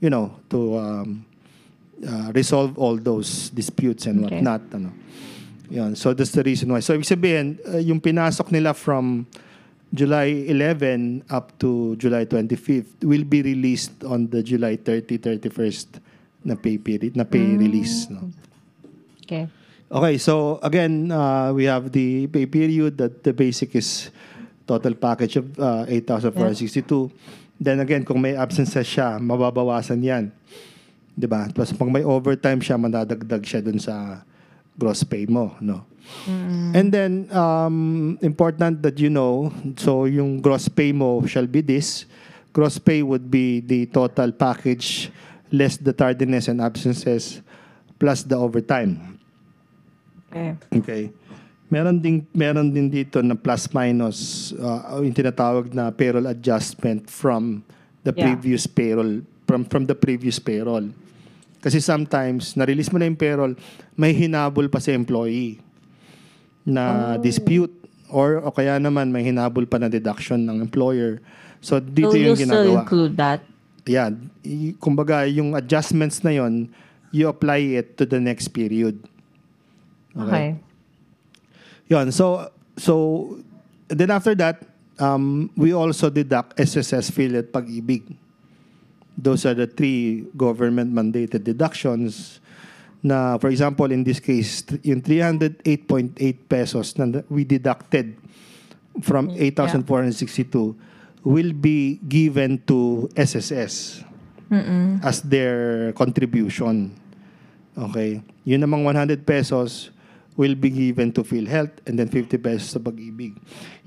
you 0.00 0.10
know, 0.10 0.34
to 0.50 0.58
um, 0.78 1.24
uh, 2.02 2.32
resolve 2.34 2.76
all 2.78 2.98
those 2.98 3.50
disputes 3.50 4.06
and 4.06 4.26
Okay. 4.26 4.42
whatnot. 4.42 4.62
Ano. 4.74 4.90
Yun. 5.70 5.94
So 5.94 6.14
that's 6.14 6.30
the 6.30 6.42
reason 6.42 6.70
why. 6.70 6.80
So 6.80 6.94
ibig 6.94 7.06
sabihin, 7.06 7.58
uh, 7.66 7.78
yung 7.78 7.98
pinasok 7.98 8.50
nila 8.50 8.74
from 8.74 9.26
July 9.94 10.46
11 10.50 11.24
up 11.30 11.54
to 11.62 11.94
July 11.96 12.26
25th 12.26 13.06
will 13.06 13.24
be 13.24 13.42
released 13.42 14.02
on 14.04 14.26
the 14.28 14.42
July 14.42 14.76
30, 14.76 15.18
31st 15.18 15.86
na 16.44 16.54
pay 16.54 16.78
period, 16.78 17.14
na 17.14 17.24
pay 17.24 17.54
release. 17.54 18.10
No? 18.10 18.30
Okay. 19.22 19.46
Okay, 19.86 20.18
so 20.18 20.58
again, 20.66 21.14
uh, 21.14 21.54
we 21.54 21.64
have 21.70 21.94
the 21.94 22.26
pay 22.26 22.46
period 22.46 22.98
that 22.98 23.22
the 23.22 23.30
basic 23.30 23.74
is 23.78 24.10
total 24.66 24.98
package 24.98 25.38
of 25.38 25.46
uh, 25.62 25.86
8,462. 25.86 27.10
Then 27.56 27.78
again, 27.80 28.02
kung 28.02 28.18
may 28.18 28.34
absences 28.34 28.82
siya, 28.82 29.22
mababawasan 29.22 30.02
yan. 30.02 30.34
'Di 31.16 31.26
ba? 31.30 31.48
Tapos 31.48 31.72
pag 31.72 31.88
may 31.88 32.02
overtime 32.04 32.60
siya, 32.60 32.76
madadagdag 32.76 33.42
siya 33.46 33.62
dun 33.62 33.80
sa 33.80 34.25
gross 34.78 35.02
pay 35.04 35.26
mo, 35.26 35.56
no? 35.60 35.84
And 36.70 36.94
then, 36.94 37.26
um, 37.34 38.14
important 38.22 38.78
that 38.86 39.00
you 39.02 39.10
know, 39.10 39.50
so 39.74 40.06
yung 40.06 40.38
gross 40.38 40.68
pay 40.70 40.92
mo 40.94 41.26
shall 41.26 41.50
be 41.50 41.60
this. 41.60 42.06
Gross 42.54 42.78
pay 42.78 43.02
would 43.02 43.26
be 43.28 43.58
the 43.60 43.86
total 43.90 44.30
package 44.30 45.10
less 45.50 45.76
the 45.76 45.92
tardiness 45.92 46.46
and 46.48 46.62
absences 46.62 47.42
plus 47.98 48.22
the 48.22 48.36
overtime. 48.38 49.18
Okay. 50.30 50.54
Okay. 50.78 51.02
Meron 51.66 51.98
din 51.98 52.22
meron 52.30 52.70
din 52.70 52.86
dito 52.86 53.18
na 53.22 53.34
plus 53.34 53.66
minus 53.74 54.50
uh, 54.54 55.02
yung 55.02 55.14
tinatawag 55.14 55.74
na 55.74 55.90
payroll 55.90 56.30
adjustment 56.30 57.10
from 57.10 57.66
the 58.06 58.14
Yeah. 58.14 58.30
previous 58.30 58.70
payroll 58.70 59.26
from 59.50 59.66
from 59.66 59.82
the 59.90 59.94
previous 59.98 60.38
payroll. 60.38 60.86
Kasi 61.60 61.82
sometimes 61.82 62.54
na-release 62.54 62.92
mo 62.92 63.00
na 63.00 63.08
yung 63.08 63.18
payroll, 63.18 63.54
may 63.96 64.12
hinabol 64.12 64.68
pa 64.68 64.78
sa 64.78 64.92
employee 64.92 65.58
na 66.66 67.14
dispute 67.18 67.72
or 68.10 68.42
o 68.42 68.50
kaya 68.50 68.78
naman 68.78 69.10
may 69.10 69.22
hinabol 69.22 69.66
pa 69.66 69.78
na 69.78 69.90
deduction 69.90 70.46
ng 70.46 70.62
employer. 70.62 71.22
So 71.62 71.78
dito 71.78 72.14
so 72.14 72.18
yung 72.18 72.34
you'll 72.34 72.38
still 72.38 72.66
ginagawa. 72.66 72.82
include 72.82 73.14
that? 73.18 73.40
Yeah, 73.86 74.10
kumbaga 74.82 75.30
yung 75.30 75.54
adjustments 75.54 76.26
na 76.26 76.34
yon, 76.34 76.74
you 77.14 77.30
apply 77.30 77.78
it 77.78 77.94
to 77.98 78.04
the 78.04 78.18
next 78.18 78.50
period. 78.50 78.98
Okay. 80.16 80.58
Yun, 81.86 82.10
so, 82.10 82.50
so, 82.74 83.38
then 83.86 84.10
after 84.10 84.34
that, 84.34 84.58
um, 84.98 85.50
we 85.56 85.70
also 85.72 86.10
deduct 86.10 86.58
SSS 86.58 87.14
PhilHealth 87.14 87.52
Pag-ibig. 87.52 88.16
Those 89.16 89.48
are 89.48 89.54
the 89.54 89.66
three 89.66 90.28
government-mandated 90.36 91.44
deductions 91.44 92.40
na, 93.02 93.38
for 93.38 93.48
example, 93.48 93.88
in 93.92 94.04
this 94.04 94.20
case, 94.20 94.64
yung 94.82 95.00
308.8 95.00 96.16
pesos 96.48 96.96
na 96.98 97.22
we 97.28 97.44
deducted 97.44 98.16
from 99.00 99.30
8,462 99.32 100.76
will 101.24 101.52
be 101.52 101.98
given 102.08 102.60
to 102.66 103.08
SSS 103.16 104.04
as 105.02 105.22
their 105.22 105.92
contribution. 105.94 106.94
Okay? 107.76 108.22
Yun 108.44 108.62
namang 108.62 108.84
100 108.84 109.26
pesos 109.26 109.90
will 110.36 110.54
be 110.54 110.68
given 110.70 111.10
to 111.12 111.24
PhilHealth 111.24 111.72
and 111.88 111.98
then 111.98 112.08
50 112.08 112.36
pesos 112.38 112.76
sa 112.76 112.78
pag-ibig. 112.78 113.34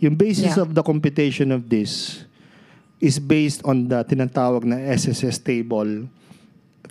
Yung 0.02 0.18
basis 0.18 0.58
Yeah. 0.58 0.66
of 0.66 0.74
the 0.74 0.82
computation 0.82 1.54
of 1.54 1.70
this 1.70 2.26
is 3.00 3.20
based 3.20 3.64
on 3.64 3.88
the 3.88 4.04
tinatawag 4.04 4.68
na 4.68 4.78
SSS 4.92 5.40
table, 5.40 6.08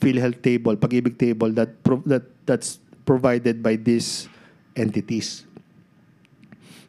PhilHealth 0.01 0.40
table, 0.40 0.75
pag-ibig 0.77 1.21
table 1.21 1.53
that 1.53 1.71
pro- 1.85 2.05
that 2.09 2.25
that's 2.49 2.81
provided 3.05 3.61
by 3.61 3.77
these 3.77 4.29
entities. 4.77 5.44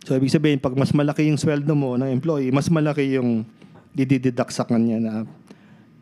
So, 0.08 0.16
ibig 0.16 0.32
sabihin, 0.32 0.58
pag 0.64 0.74
mas 0.80 0.96
malaki 0.96 1.28
yung 1.28 1.38
sweldo 1.38 1.76
mo 1.76 2.00
ng 2.00 2.08
employee, 2.10 2.50
mas 2.50 2.72
malaki 2.72 3.20
yung 3.20 3.44
didideduct 3.92 4.56
sa 4.56 4.64
kanya 4.64 4.98
na 4.98 5.14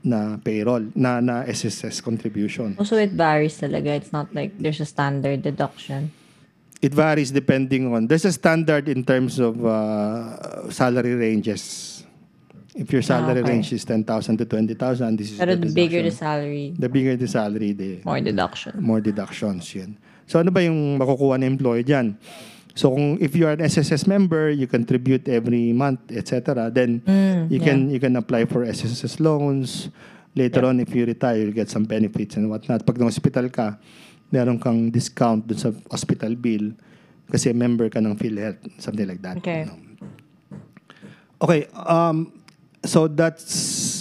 na 0.08 0.40
payroll, 0.40 0.88
na, 0.96 1.20
na 1.20 1.44
SSS 1.44 2.00
contribution. 2.00 2.78
Also, 2.80 2.96
it 2.96 3.12
varies 3.12 3.60
talaga. 3.60 3.98
It's 3.98 4.14
not 4.14 4.32
like 4.32 4.56
there's 4.56 4.80
a 4.80 4.88
standard 4.88 5.42
deduction. 5.42 6.14
It 6.80 6.94
varies 6.94 7.34
depending 7.34 7.92
on, 7.92 8.08
there's 8.08 8.24
a 8.24 8.32
standard 8.32 8.88
in 8.88 9.04
terms 9.04 9.42
of 9.42 9.58
uh, 9.66 10.70
salary 10.70 11.16
ranges. 11.16 11.97
If 12.78 12.94
your 12.94 13.02
salary 13.02 13.42
okay. 13.42 13.58
range 13.58 13.74
is 13.74 13.82
10,000 13.82 14.06
to 14.38 14.46
20,000, 14.46 15.18
this 15.18 15.34
is 15.34 15.42
Pero 15.42 15.58
the 15.58 15.66
the 15.66 15.74
bigger 15.74 16.06
the 16.06 16.14
salary, 16.14 16.78
The 16.78 16.86
bigger 16.86 17.18
the 17.18 17.26
salary, 17.26 17.74
the 17.74 18.06
more 18.06 18.22
deduction. 18.22 18.78
more 18.78 19.02
deductions 19.02 19.66
yun. 19.74 19.98
So 20.30 20.38
ano 20.38 20.54
ba 20.54 20.62
yung 20.62 21.02
makukuha 21.02 21.42
ng 21.42 21.58
employer 21.58 21.82
dyan? 21.82 22.22
So 22.78 22.94
kung 22.94 23.18
if 23.18 23.34
you 23.34 23.50
are 23.50 23.58
an 23.58 23.66
SSS 23.66 24.06
member, 24.06 24.54
you 24.54 24.70
contribute 24.70 25.26
every 25.26 25.74
month, 25.74 26.14
etc. 26.14 26.70
Then 26.70 27.02
Mm, 27.02 27.50
you 27.50 27.58
can 27.58 27.90
you 27.90 27.98
can 27.98 28.14
apply 28.14 28.46
for 28.46 28.62
SSS 28.62 29.18
loans. 29.18 29.90
Later 30.38 30.70
on, 30.70 30.78
if 30.78 30.94
you 30.94 31.02
retire, 31.02 31.42
you 31.42 31.50
get 31.50 31.74
some 31.74 31.90
benefits 31.90 32.38
and 32.38 32.46
whatnot. 32.46 32.86
Pag 32.86 33.02
na-hospital 33.02 33.50
ka, 33.50 33.82
meron 34.30 34.62
kang 34.62 34.94
discount 34.94 35.50
dun 35.50 35.58
sa 35.58 35.74
hospital 35.90 36.38
bill 36.38 36.78
kasi 37.26 37.50
member 37.58 37.90
ka 37.90 37.98
ng 37.98 38.14
PhilHealth, 38.14 38.62
something 38.78 39.10
like 39.10 39.26
that. 39.26 39.42
Okay. 39.42 39.66
Okay, 41.42 41.66
um, 41.74 42.30
so 42.88 43.12
that's 43.12 43.44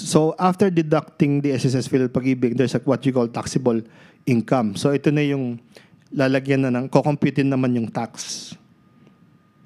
so 0.07 0.33
after 0.38 0.70
deducting 0.70 1.42
the 1.42 1.53
SSS 1.59 1.90
PhilHealth 1.90 2.14
Pag-ibig, 2.14 2.57
there's 2.57 2.75
a, 2.75 2.81
what 2.87 3.05
you 3.05 3.12
call 3.12 3.29
taxable 3.29 3.83
income. 4.25 4.79
So 4.79 4.94
ito 4.94 5.11
na 5.11 5.27
yung 5.27 5.59
lalagyan 6.14 6.64
na 6.64 6.70
ng 6.70 6.87
kukumputin 6.88 7.51
naman 7.51 7.75
yung 7.75 7.90
tax 7.90 8.55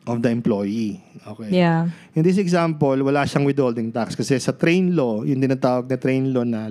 of 0.09 0.24
the 0.24 0.33
employee. 0.33 0.98
Okay. 1.22 1.52
Yeah. 1.52 1.92
In 2.16 2.24
this 2.24 2.40
example, 2.40 2.96
wala 3.04 3.28
siyang 3.28 3.44
withholding 3.44 3.92
tax 3.92 4.16
kasi 4.16 4.40
sa 4.40 4.56
train 4.56 4.96
law, 4.96 5.22
yung 5.22 5.38
dinatawag 5.38 5.87
na 5.87 5.96
train 6.00 6.33
law 6.33 6.42
na 6.42 6.66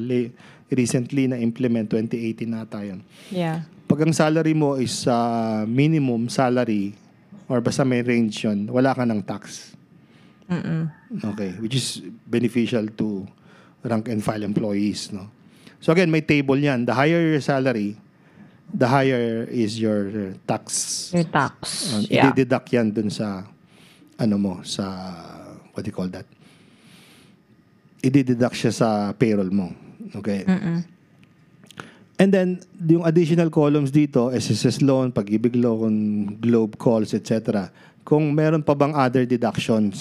recently 0.70 1.30
na 1.30 1.38
implement 1.38 1.88
2018 1.94 2.50
na 2.50 2.66
tayo. 2.66 2.98
Yeah. 3.30 3.64
Pag 3.90 4.06
ang 4.06 4.14
salary 4.14 4.54
mo 4.54 4.78
is 4.78 5.06
uh, 5.10 5.66
minimum 5.66 6.30
salary 6.30 6.94
or 7.50 7.62
basta 7.62 7.82
may 7.82 8.06
range 8.06 8.46
yun, 8.46 8.70
wala 8.70 8.94
ka 8.94 9.06
ng 9.06 9.22
tax. 9.26 9.74
Mm-mm. 10.50 10.90
Okay, 11.34 11.54
which 11.62 11.78
is 11.78 12.02
beneficial 12.26 12.90
to 12.98 13.30
rank 13.86 14.10
and 14.10 14.26
file 14.26 14.44
employees, 14.44 15.14
no. 15.14 15.30
So 15.80 15.94
again, 15.94 16.12
may 16.12 16.26
table 16.26 16.58
'yan. 16.58 16.84
The 16.84 16.94
higher 16.98 17.22
your 17.22 17.40
salary, 17.40 17.96
the 18.74 18.90
higher 18.90 19.48
is 19.48 19.80
your 19.80 20.34
tax. 20.44 21.10
Your 21.14 21.30
tax. 21.30 21.94
Uh, 21.94 22.04
yeah. 22.10 22.34
I-deduct 22.34 22.68
'yan 22.74 22.92
dun 22.92 23.08
sa 23.14 23.46
ano 24.20 24.36
mo, 24.36 24.54
sa 24.68 24.84
what 25.72 25.86
do 25.86 25.90
you 25.90 25.96
call 25.96 26.12
that? 26.12 26.28
I-deduct 28.04 28.56
siya 28.56 28.74
sa 28.76 28.90
payroll 29.16 29.52
mo. 29.52 29.72
Okay? 30.20 30.44
Mm-mm. 30.44 30.84
And 32.20 32.36
then, 32.36 32.60
yung 32.84 33.08
additional 33.08 33.48
columns 33.48 33.96
dito, 33.96 34.28
SSS 34.28 34.84
loan, 34.84 35.16
pag-ibig 35.16 35.56
loan, 35.56 36.28
globe 36.36 36.76
calls, 36.76 37.16
etc. 37.16 37.72
Kung 38.04 38.36
meron 38.36 38.60
pa 38.60 38.76
bang 38.76 38.92
other 38.92 39.24
deductions, 39.24 39.96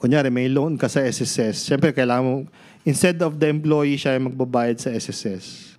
kunyari 0.00 0.32
may 0.32 0.48
loan 0.48 0.80
ka 0.80 0.88
sa 0.88 1.04
SSS, 1.04 1.68
syempre 1.68 1.92
kailangan 1.92 2.24
mo, 2.24 2.34
instead 2.88 3.20
of 3.20 3.36
the 3.36 3.46
employee 3.52 4.00
siya 4.00 4.16
yung 4.16 4.32
magbabayad 4.32 4.80
sa 4.80 4.88
SSS, 4.90 5.76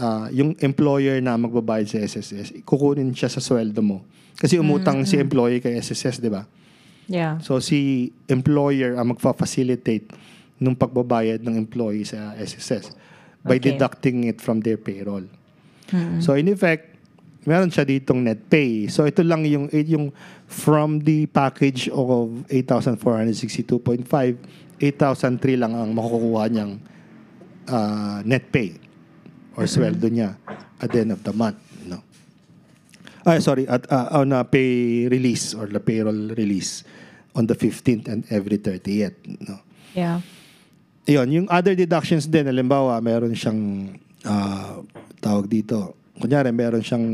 ah, 0.00 0.26
yung 0.32 0.56
employer 0.64 1.20
na 1.20 1.36
magbabayad 1.36 1.84
sa 1.84 1.98
SSS, 2.00 2.64
kukunin 2.64 3.12
siya 3.12 3.28
sa 3.28 3.44
sweldo 3.44 3.84
mo. 3.84 4.00
Kasi 4.40 4.56
umutang 4.56 5.04
si 5.04 5.20
employee 5.20 5.60
kay 5.60 5.76
SSS, 5.76 6.22
di 6.22 6.32
ba? 6.32 6.48
Yeah. 7.10 7.36
So 7.44 7.60
si 7.60 8.10
employer 8.28 8.96
ang 8.96 9.12
magfa-facilitate 9.12 10.08
nung 10.56 10.74
pagbabayad 10.74 11.44
ng 11.44 11.54
employee 11.56 12.08
sa 12.08 12.34
SSS 12.36 12.92
by 13.46 13.56
Okay. 13.56 13.72
deducting 13.72 14.26
it 14.26 14.42
from 14.42 14.60
their 14.60 14.76
payroll. 14.76 15.24
So 16.20 16.36
in 16.36 16.52
effect, 16.52 16.97
meron 17.48 17.72
siya 17.72 17.88
ditong 17.88 18.20
net 18.20 18.44
pay. 18.52 18.92
So 18.92 19.08
ito 19.08 19.24
lang 19.24 19.48
yung 19.48 19.72
yung 19.72 20.12
from 20.44 21.00
the 21.00 21.24
package 21.32 21.88
of 21.88 22.44
8,462.5, 22.52 24.04
8,003 24.76 25.56
lang 25.56 25.72
ang 25.72 25.90
makukuha 25.96 26.52
niyang 26.52 26.76
ah, 27.72 28.20
net 28.22 28.52
pay 28.52 28.76
or 29.58 29.66
sweldo 29.66 30.06
niya 30.06 30.38
at 30.78 30.88
the 30.92 31.02
end 31.02 31.12
of 31.16 31.24
the 31.26 31.34
month. 31.34 31.58
No? 31.82 31.98
Ah, 33.26 33.42
sorry, 33.42 33.66
at 33.66 33.88
ah, 33.90 34.22
on 34.22 34.30
a 34.30 34.46
pay 34.46 35.08
release 35.10 35.52
or 35.56 35.66
the 35.66 35.82
payroll 35.82 36.30
release 36.38 36.86
on 37.34 37.50
the 37.50 37.58
15th 37.58 38.06
and 38.06 38.22
every 38.30 38.62
30th. 38.62 39.18
No? 39.42 39.58
Yeah. 39.98 40.22
Yun, 41.08 41.28
yung 41.32 41.46
other 41.50 41.74
deductions 41.74 42.28
din, 42.28 42.46
halimbawa, 42.46 43.00
meron 43.02 43.34
siyang 43.34 43.96
ah, 44.22 44.78
tawag 45.18 45.50
dito. 45.50 45.97
Kunyari, 46.18 46.50
meron 46.50 46.82
siyang 46.82 47.06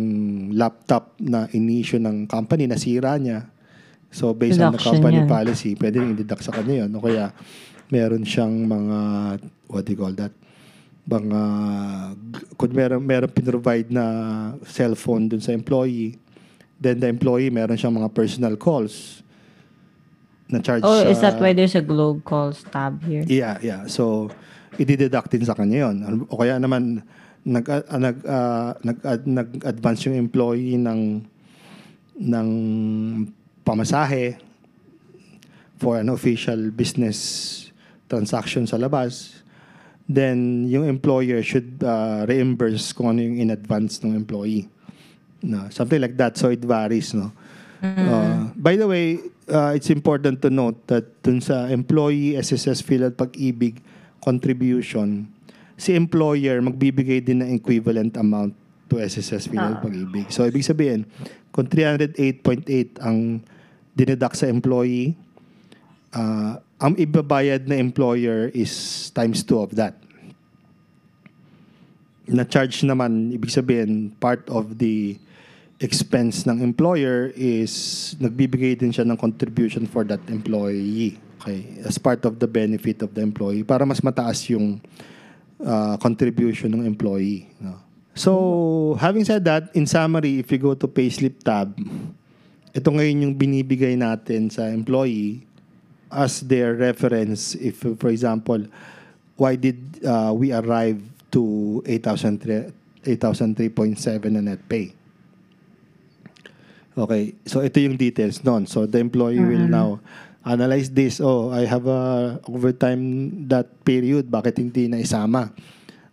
laptop 0.56 1.12
na 1.20 1.44
in-issue 1.52 2.00
ng 2.00 2.24
company, 2.24 2.64
nasira 2.64 3.20
niya. 3.20 3.44
So, 4.08 4.32
based 4.32 4.62
on 4.62 4.72
the 4.72 4.78
Deduction 4.78 5.02
company 5.02 5.20
yan. 5.20 5.28
policy, 5.28 5.70
pwede 5.76 6.00
rin 6.00 6.16
i-deduct 6.16 6.42
sa 6.46 6.54
kanya 6.54 6.86
yun. 6.86 6.90
O 6.96 7.02
kaya, 7.04 7.34
meron 7.92 8.24
siyang 8.24 8.64
mga, 8.64 8.98
what 9.68 9.84
do 9.84 9.90
you 9.92 9.98
call 9.98 10.14
that? 10.16 10.32
Mga, 11.04 11.40
kung 12.56 12.72
meron, 12.72 13.00
meron 13.04 13.28
pinrovide 13.28 13.92
na 13.92 14.04
cellphone 14.64 15.28
dun 15.28 15.42
sa 15.44 15.52
employee, 15.52 16.16
then 16.80 16.96
the 16.96 17.10
employee, 17.10 17.52
meron 17.52 17.76
siyang 17.76 17.92
mga 17.98 18.08
personal 18.14 18.56
calls 18.56 19.20
na 20.48 20.60
charge 20.60 20.84
Oh, 20.84 21.04
is 21.04 21.20
that 21.20 21.40
why 21.40 21.52
there's 21.52 21.74
a 21.74 21.84
globe 21.84 22.22
calls 22.24 22.64
tab 22.70 23.02
here? 23.04 23.24
Yeah, 23.26 23.58
yeah. 23.60 23.84
So, 23.90 24.30
i-deduct 24.78 25.34
din 25.34 25.44
sa 25.44 25.58
kanya 25.58 25.90
yun. 25.90 26.24
O 26.30 26.38
kaya 26.38 26.56
naman, 26.62 27.02
nag, 27.44 27.64
ah, 27.68 27.84
nag, 28.00 28.16
ah, 28.26 28.72
nag, 28.80 28.98
ad- 29.04 29.28
nag-advance 29.28 30.08
yung 30.08 30.16
employee 30.16 30.80
ng, 30.80 31.20
ng 32.20 32.48
pamasahe 33.64 34.36
for 35.76 36.00
an 36.00 36.08
official 36.08 36.72
business 36.72 37.70
transaction 38.08 38.66
sa 38.66 38.80
labas, 38.80 39.44
then 40.08 40.64
yung 40.68 40.88
employer 40.88 41.44
should 41.44 41.80
ah, 41.84 42.24
reimburse 42.24 42.92
kung 42.96 43.12
ano 43.12 43.20
yung 43.20 43.36
in 43.36 43.50
advance 43.52 44.00
ng 44.00 44.16
employee. 44.16 44.68
No, 45.44 45.68
something 45.68 46.00
like 46.00 46.16
that. 46.16 46.40
So, 46.40 46.48
it 46.48 46.64
varies, 46.64 47.12
no? 47.12 47.28
Uh, 47.84 48.48
by 48.56 48.80
the 48.80 48.88
way, 48.88 49.20
uh, 49.52 49.76
it's 49.76 49.92
important 49.92 50.40
to 50.40 50.48
note 50.48 50.80
that 50.88 51.04
dun 51.20 51.44
sa 51.44 51.68
employee 51.68 52.32
SSS 52.40 52.80
at 52.80 53.12
Pag-ibig 53.20 53.76
contribution, 54.24 55.28
si 55.74 55.94
employer 55.94 56.62
magbibigay 56.62 57.22
din 57.22 57.42
ng 57.42 57.50
equivalent 57.58 58.14
amount 58.16 58.54
to 58.86 59.00
SSS 59.00 59.50
Phil 59.50 59.60
at 59.60 59.80
Pag-ibig. 59.80 60.30
So, 60.30 60.46
ibig 60.46 60.62
sabihin, 60.62 61.08
kung 61.50 61.66
308.8 61.66 63.00
ang 63.02 63.42
dineduct 63.96 64.36
sa 64.38 64.46
employee, 64.46 65.16
uh, 66.14 66.60
ang 66.78 66.94
ibabayad 66.98 67.66
na 67.66 67.80
employer 67.80 68.52
is 68.52 69.08
times 69.16 69.42
2 69.46 69.56
of 69.58 69.70
that. 69.78 69.96
Na-charge 72.28 72.84
naman, 72.84 73.32
ibig 73.32 73.52
sabihin, 73.52 74.12
part 74.20 74.44
of 74.48 74.80
the 74.80 75.16
expense 75.82 76.46
ng 76.46 76.62
employer 76.62 77.34
is 77.34 78.14
nagbibigay 78.22 78.78
din 78.78 78.94
siya 78.94 79.04
ng 79.04 79.18
contribution 79.18 79.84
for 79.84 80.06
that 80.06 80.22
employee. 80.30 81.18
Okay, 81.44 81.76
as 81.84 82.00
part 82.00 82.24
of 82.24 82.40
the 82.40 82.48
benefit 82.48 83.04
of 83.04 83.12
the 83.12 83.20
employee 83.20 83.60
para 83.60 83.84
mas 83.84 84.00
mataas 84.00 84.48
yung 84.48 84.80
uh, 85.60 85.96
contribution 85.98 86.74
ng 86.74 86.82
employee. 86.86 87.46
No? 87.60 87.78
So, 88.14 88.96
having 88.98 89.26
said 89.26 89.44
that, 89.44 89.74
in 89.74 89.86
summary, 89.86 90.38
if 90.38 90.50
you 90.50 90.58
go 90.58 90.74
to 90.74 90.86
payslip 90.86 91.42
tab, 91.42 91.74
ito 92.74 92.88
ngayon 92.90 93.26
yung 93.26 93.34
binibigay 93.34 93.98
natin 93.98 94.50
sa 94.50 94.70
employee 94.70 95.42
as 96.14 96.42
their 96.46 96.78
reference 96.78 97.58
if, 97.58 97.82
for 97.82 98.10
example, 98.10 98.62
why 99.34 99.58
did 99.58 99.78
uh, 100.06 100.30
we 100.30 100.54
arrive 100.54 101.02
to 101.34 101.82
8,003 101.86 102.70
8,003.7 103.04 104.32
na 104.32 104.40
net 104.40 104.62
pay? 104.64 104.94
Okay, 106.94 107.34
so 107.44 107.60
ito 107.60 107.82
yung 107.82 107.98
details 107.98 108.40
nun. 108.46 108.70
So 108.70 108.86
the 108.86 109.02
employee 109.02 109.42
will 109.42 109.66
now 109.66 109.98
analyze 110.44 110.92
this. 110.92 111.20
Oh, 111.20 111.50
I 111.50 111.64
have 111.64 111.88
a 111.88 112.38
overtime 112.46 113.44
that 113.48 113.84
period. 113.84 114.28
Bakit 114.28 114.60
hindi 114.60 114.86
na 114.86 115.00
isama? 115.00 115.50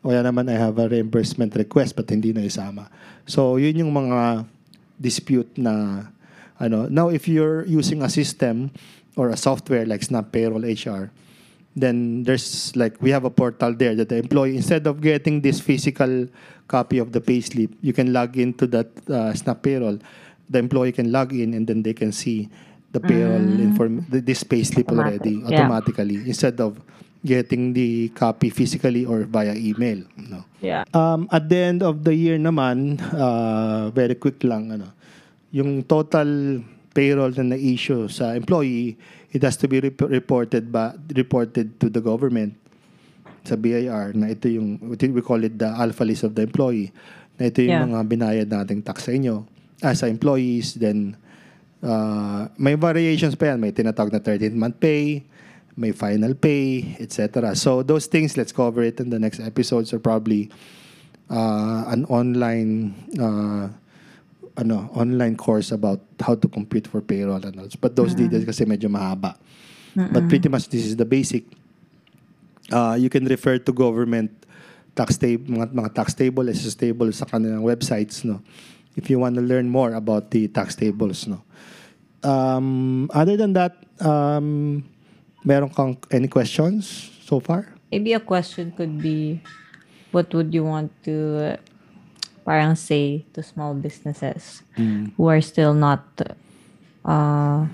O 0.02 0.10
kaya 0.10 0.26
naman 0.26 0.50
I 0.50 0.58
have 0.58 0.82
a 0.82 0.90
reimbursement 0.90 1.54
request 1.54 1.94
but 1.94 2.10
hindi 2.10 2.34
na 2.34 2.42
isama. 2.42 2.90
So 3.30 3.62
yun 3.62 3.86
yung 3.86 3.94
mga 3.94 4.48
dispute 4.98 5.52
na 5.60 6.08
ano. 6.58 6.90
Now 6.90 7.14
if 7.14 7.28
you're 7.28 7.68
using 7.70 8.02
a 8.02 8.10
system 8.10 8.74
or 9.14 9.30
a 9.30 9.38
software 9.38 9.86
like 9.86 10.02
Snap 10.02 10.34
Payroll 10.34 10.66
HR, 10.66 11.14
then 11.76 12.24
there's 12.24 12.74
like 12.76 12.98
we 12.98 13.12
have 13.12 13.28
a 13.28 13.30
portal 13.30 13.76
there 13.76 13.94
that 13.94 14.10
the 14.10 14.18
employee 14.18 14.58
instead 14.58 14.88
of 14.88 15.06
getting 15.06 15.46
this 15.46 15.62
physical 15.62 16.28
copy 16.68 16.98
of 16.98 17.12
the 17.12 17.22
payslip, 17.22 17.70
you 17.84 17.94
can 17.94 18.16
log 18.16 18.40
into 18.40 18.66
that 18.68 18.90
uh, 19.12 19.34
Snap 19.36 19.62
Payroll. 19.62 20.00
The 20.50 20.60
employee 20.60 20.92
can 20.92 21.12
log 21.12 21.32
in 21.32 21.54
and 21.54 21.68
then 21.68 21.84
they 21.84 21.94
can 21.94 22.12
see 22.12 22.50
the 22.92 23.00
payroll 23.00 23.48
inform 23.60 24.06
the, 24.10 24.20
this 24.20 24.44
payslip 24.44 24.88
Automatic, 24.92 25.22
already 25.24 25.36
yeah. 25.40 25.48
automatically 25.48 26.18
instead 26.28 26.60
of 26.60 26.80
getting 27.24 27.74
the 27.74 28.10
copy 28.18 28.50
physically 28.50 29.06
or 29.06 29.24
via 29.24 29.54
email. 29.54 30.02
No. 30.18 30.44
Yeah. 30.60 30.84
Um, 30.94 31.30
at 31.32 31.48
the 31.48 31.58
end 31.58 31.84
of 31.84 32.04
the 32.04 32.14
year 32.16 32.38
naman, 32.38 32.98
uh, 33.14 33.94
very 33.94 34.16
quick 34.16 34.44
lang, 34.44 34.74
ano, 34.74 34.92
yung 35.54 35.84
total 35.84 36.62
payroll 36.92 37.32
na 37.38 37.56
na-issue 37.56 38.10
sa 38.10 38.34
employee, 38.34 38.98
it 39.32 39.44
has 39.44 39.56
to 39.58 39.68
be 39.68 39.80
rep- 39.80 40.12
reported 40.12 40.72
ba 40.72 40.96
reported 41.16 41.80
to 41.80 41.88
the 41.88 42.04
government 42.04 42.56
sa 43.48 43.56
BIR 43.56 44.14
na 44.14 44.30
ito 44.36 44.52
yung 44.52 44.78
we 45.00 45.22
call 45.24 45.42
it 45.42 45.58
the 45.58 45.66
alpha 45.66 46.06
list 46.06 46.28
of 46.28 46.36
the 46.36 46.44
employee 46.46 46.94
na 47.40 47.50
ito 47.50 47.64
yung 47.64 47.74
Yeah. 47.74 47.88
mga 47.90 48.06
binayad 48.06 48.48
nating 48.52 48.86
tax 48.86 49.10
sa 49.10 49.16
inyo 49.16 49.48
ah, 49.82 49.96
sa 49.98 50.06
employees 50.06 50.78
then 50.78 51.18
uh, 51.84 52.48
may 52.58 52.76
variations 52.76 53.36
pa 53.36 53.54
yan. 53.54 53.60
May 53.60 53.74
tinatawag 53.76 54.14
na 54.14 54.22
13th 54.22 54.58
month 54.58 54.78
pay 54.80 55.26
may 55.80 55.96
final 55.96 56.36
pay 56.36 57.00
etc 57.00 57.56
so 57.56 57.80
those 57.80 58.04
things 58.04 58.36
let's 58.36 58.52
cover 58.52 58.84
it 58.84 59.00
in 59.00 59.08
the 59.08 59.18
next 59.18 59.40
episodes 59.40 59.96
or 59.96 60.04
probably 60.04 60.52
uh, 61.32 61.88
an 61.88 62.04
online 62.12 62.94
uh, 63.16 63.72
ano 64.60 64.92
online 64.94 65.40
course 65.40 65.72
about 65.72 66.04
how 66.20 66.36
to 66.36 66.48
compute 66.52 66.86
for 66.86 67.00
payroll 67.00 67.40
and 67.40 67.56
all. 67.56 67.72
But 67.80 67.96
those 67.96 68.14
details 68.14 68.44
kasi 68.44 68.68
medyo 68.68 68.92
mahaba. 68.92 69.40
But 69.96 70.28
pretty 70.28 70.48
much 70.48 70.68
this 70.68 70.86
is 70.86 70.96
the 70.96 71.08
basic. 71.08 71.48
Uh, 72.72 72.96
you 73.00 73.10
can 73.10 73.26
refer 73.26 73.60
to 73.60 73.72
government 73.72 74.32
tax 74.96 75.16
table 75.16 75.48
mga, 75.48 75.72
mga 75.72 75.90
tax 75.96 76.14
table 76.16 76.44
SS 76.52 76.76
table 76.76 77.08
sa 77.16 77.24
kanilang 77.24 77.64
websites 77.64 78.28
no 78.28 78.44
if 78.96 79.10
you 79.10 79.20
want 79.20 79.36
to 79.36 79.42
learn 79.42 79.70
more 79.70 79.94
about 79.94 80.32
the 80.32 80.48
tax 80.50 80.76
tables 80.76 81.28
no 81.28 81.42
um, 82.24 83.10
other 83.14 83.36
than 83.38 83.54
that 83.54 83.76
um, 84.00 84.84
meron 85.44 85.70
kang 85.70 85.98
any 86.12 86.28
questions 86.28 87.10
so 87.26 87.40
far 87.40 87.68
Maybe 87.92 88.16
a 88.16 88.24
question 88.24 88.72
could 88.72 89.04
be, 89.04 89.44
what 90.16 90.32
would 90.34 90.56
you 90.56 90.64
want 90.64 90.96
to 91.04 91.16
uh, 91.44 91.58
parang 92.48 92.80
say 92.80 93.28
to 93.36 93.44
small 93.44 93.76
businesses 93.76 94.64
who 95.20 95.28
are 95.28 95.44
still 95.44 95.76
not 95.76 96.08
uh, 97.04 97.68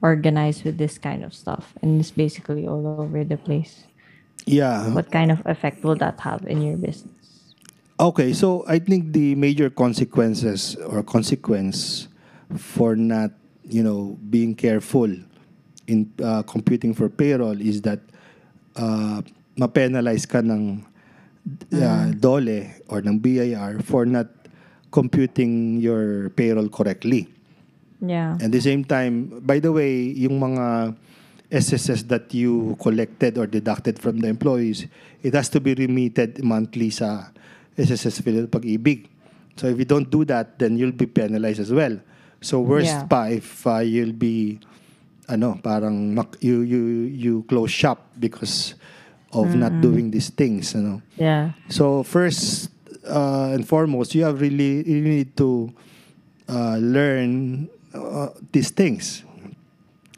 organized 0.00 0.62
with 0.62 0.78
this 0.78 0.94
kind 0.94 1.26
of 1.26 1.34
stuff 1.34 1.74
and 1.82 1.98
it's 1.98 2.14
basically 2.14 2.70
all 2.70 2.86
over 3.02 3.26
the 3.26 3.36
place? 3.36 3.82
yeah 4.46 4.94
What 4.94 5.10
kind 5.10 5.34
of 5.34 5.42
effect 5.42 5.82
will 5.82 5.98
that 5.98 6.22
have 6.22 6.46
in 6.46 6.62
your 6.62 6.78
business? 6.78 7.17
Okay, 7.98 8.32
so 8.32 8.62
I 8.68 8.78
think 8.78 9.12
the 9.12 9.34
major 9.34 9.70
consequences 9.70 10.76
or 10.86 11.02
consequence 11.02 12.06
for 12.54 12.94
not, 12.94 13.32
you 13.66 13.82
know, 13.82 14.16
being 14.30 14.54
careful 14.54 15.10
in 15.88 16.12
uh, 16.22 16.42
computing 16.46 16.94
for 16.94 17.08
payroll 17.08 17.60
is 17.60 17.82
that 17.82 17.98
uh, 18.76 19.20
ma-penalize 19.58 20.26
ka 20.30 20.38
ng 20.38 20.86
uh, 21.74 22.06
DOLE 22.14 22.70
or 22.86 23.02
ng 23.02 23.18
BIR 23.18 23.82
for 23.82 24.06
not 24.06 24.30
computing 24.94 25.82
your 25.82 26.30
payroll 26.38 26.68
correctly. 26.68 27.26
Yeah. 27.98 28.38
At 28.40 28.52
the 28.52 28.60
same 28.60 28.84
time, 28.84 29.42
by 29.42 29.58
the 29.58 29.72
way, 29.72 30.14
yung 30.14 30.38
mga 30.38 30.94
SSS 31.50 32.06
that 32.14 32.30
you 32.30 32.76
collected 32.78 33.38
or 33.38 33.50
deducted 33.50 33.98
from 33.98 34.22
the 34.22 34.28
employees, 34.28 34.86
it 35.22 35.34
has 35.34 35.48
to 35.50 35.58
be 35.58 35.74
remitted 35.74 36.38
monthly 36.44 36.94
sa 36.94 37.34
SSS 37.78 38.20
Philippine 38.20 38.50
Pag-ibig. 38.50 39.06
So 39.56 39.66
if 39.66 39.78
you 39.78 39.84
don't 39.86 40.10
do 40.10 40.24
that, 40.26 40.58
then 40.58 40.76
you'll 40.78 40.94
be 40.94 41.06
penalized 41.06 41.60
as 41.60 41.72
well. 41.72 41.98
So 42.40 42.60
worst 42.62 42.90
Yeah. 42.94 43.06
pa 43.10 43.26
if 43.30 43.66
uh, 43.66 43.82
you'll 43.82 44.14
be 44.14 44.58
ano, 45.26 45.58
parang 45.62 46.14
mak- 46.14 46.38
you 46.40 46.62
you 46.62 46.82
you 47.10 47.32
close 47.50 47.70
shop 47.70 48.06
because 48.18 48.74
of 49.34 49.52
not 49.58 49.82
doing 49.82 50.10
these 50.14 50.30
things, 50.30 50.72
ano. 50.78 51.02
Yeah. 51.18 51.52
So 51.68 52.02
first 52.06 52.70
uh, 53.04 53.50
and 53.52 53.66
foremost, 53.66 54.14
you 54.14 54.22
have 54.24 54.38
really 54.40 54.86
you 54.86 55.02
need 55.02 55.34
to 55.36 55.74
uh, 56.48 56.78
learn 56.78 57.66
uh, 57.92 58.30
these 58.54 58.70
things. 58.70 59.26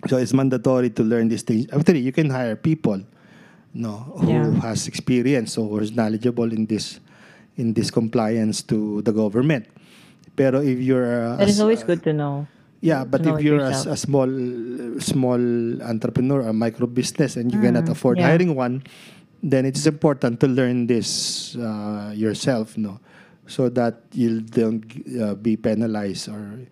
So 0.08 0.16
it's 0.16 0.32
mandatory 0.32 0.88
to 0.96 1.02
learn 1.04 1.28
these 1.28 1.42
things. 1.42 1.66
After 1.72 1.96
you 1.96 2.12
can 2.12 2.28
hire 2.30 2.56
people, 2.56 3.00
no, 3.72 4.12
who 4.20 4.28
Yeah. 4.28 4.52
has 4.64 4.84
experience 4.88 5.56
or 5.56 5.68
who 5.68 5.78
is 5.80 5.92
knowledgeable 5.96 6.52
in 6.52 6.64
this 6.68 7.00
in 7.56 7.74
this 7.74 7.90
compliance 7.90 8.62
to 8.70 9.02
the 9.02 9.12
government. 9.12 9.66
Pero 10.36 10.60
if 10.62 10.78
you're 10.78 11.34
uh, 11.34 11.36
That 11.36 11.48
is 11.48 11.60
always 11.60 11.82
good 11.84 12.02
to 12.04 12.12
know. 12.12 12.46
yeah, 12.80 13.04
but 13.04 13.20
if 13.26 13.42
you're 13.44 13.60
a, 13.60 13.92
a 13.92 13.96
small 13.96 14.28
small 15.00 15.40
entrepreneur 15.84 16.48
or 16.48 16.52
micro 16.52 16.86
business 16.86 17.36
and 17.36 17.52
you 17.52 17.60
cannot 17.60 17.88
afford 17.88 18.16
Mm, 18.16 18.20
yeah. 18.20 18.28
hiring 18.32 18.52
one, 18.56 18.82
then 19.44 19.64
it 19.68 19.76
is 19.76 19.84
important 19.86 20.40
to 20.40 20.48
learn 20.48 20.86
this 20.88 21.52
uh, 21.60 22.12
yourself, 22.16 22.76
no, 22.80 23.00
so 23.44 23.68
that 23.68 24.00
you 24.16 24.40
don't 24.40 24.80
uh, 25.20 25.34
be 25.36 25.56
penalized 25.60 26.28
or 26.32 26.64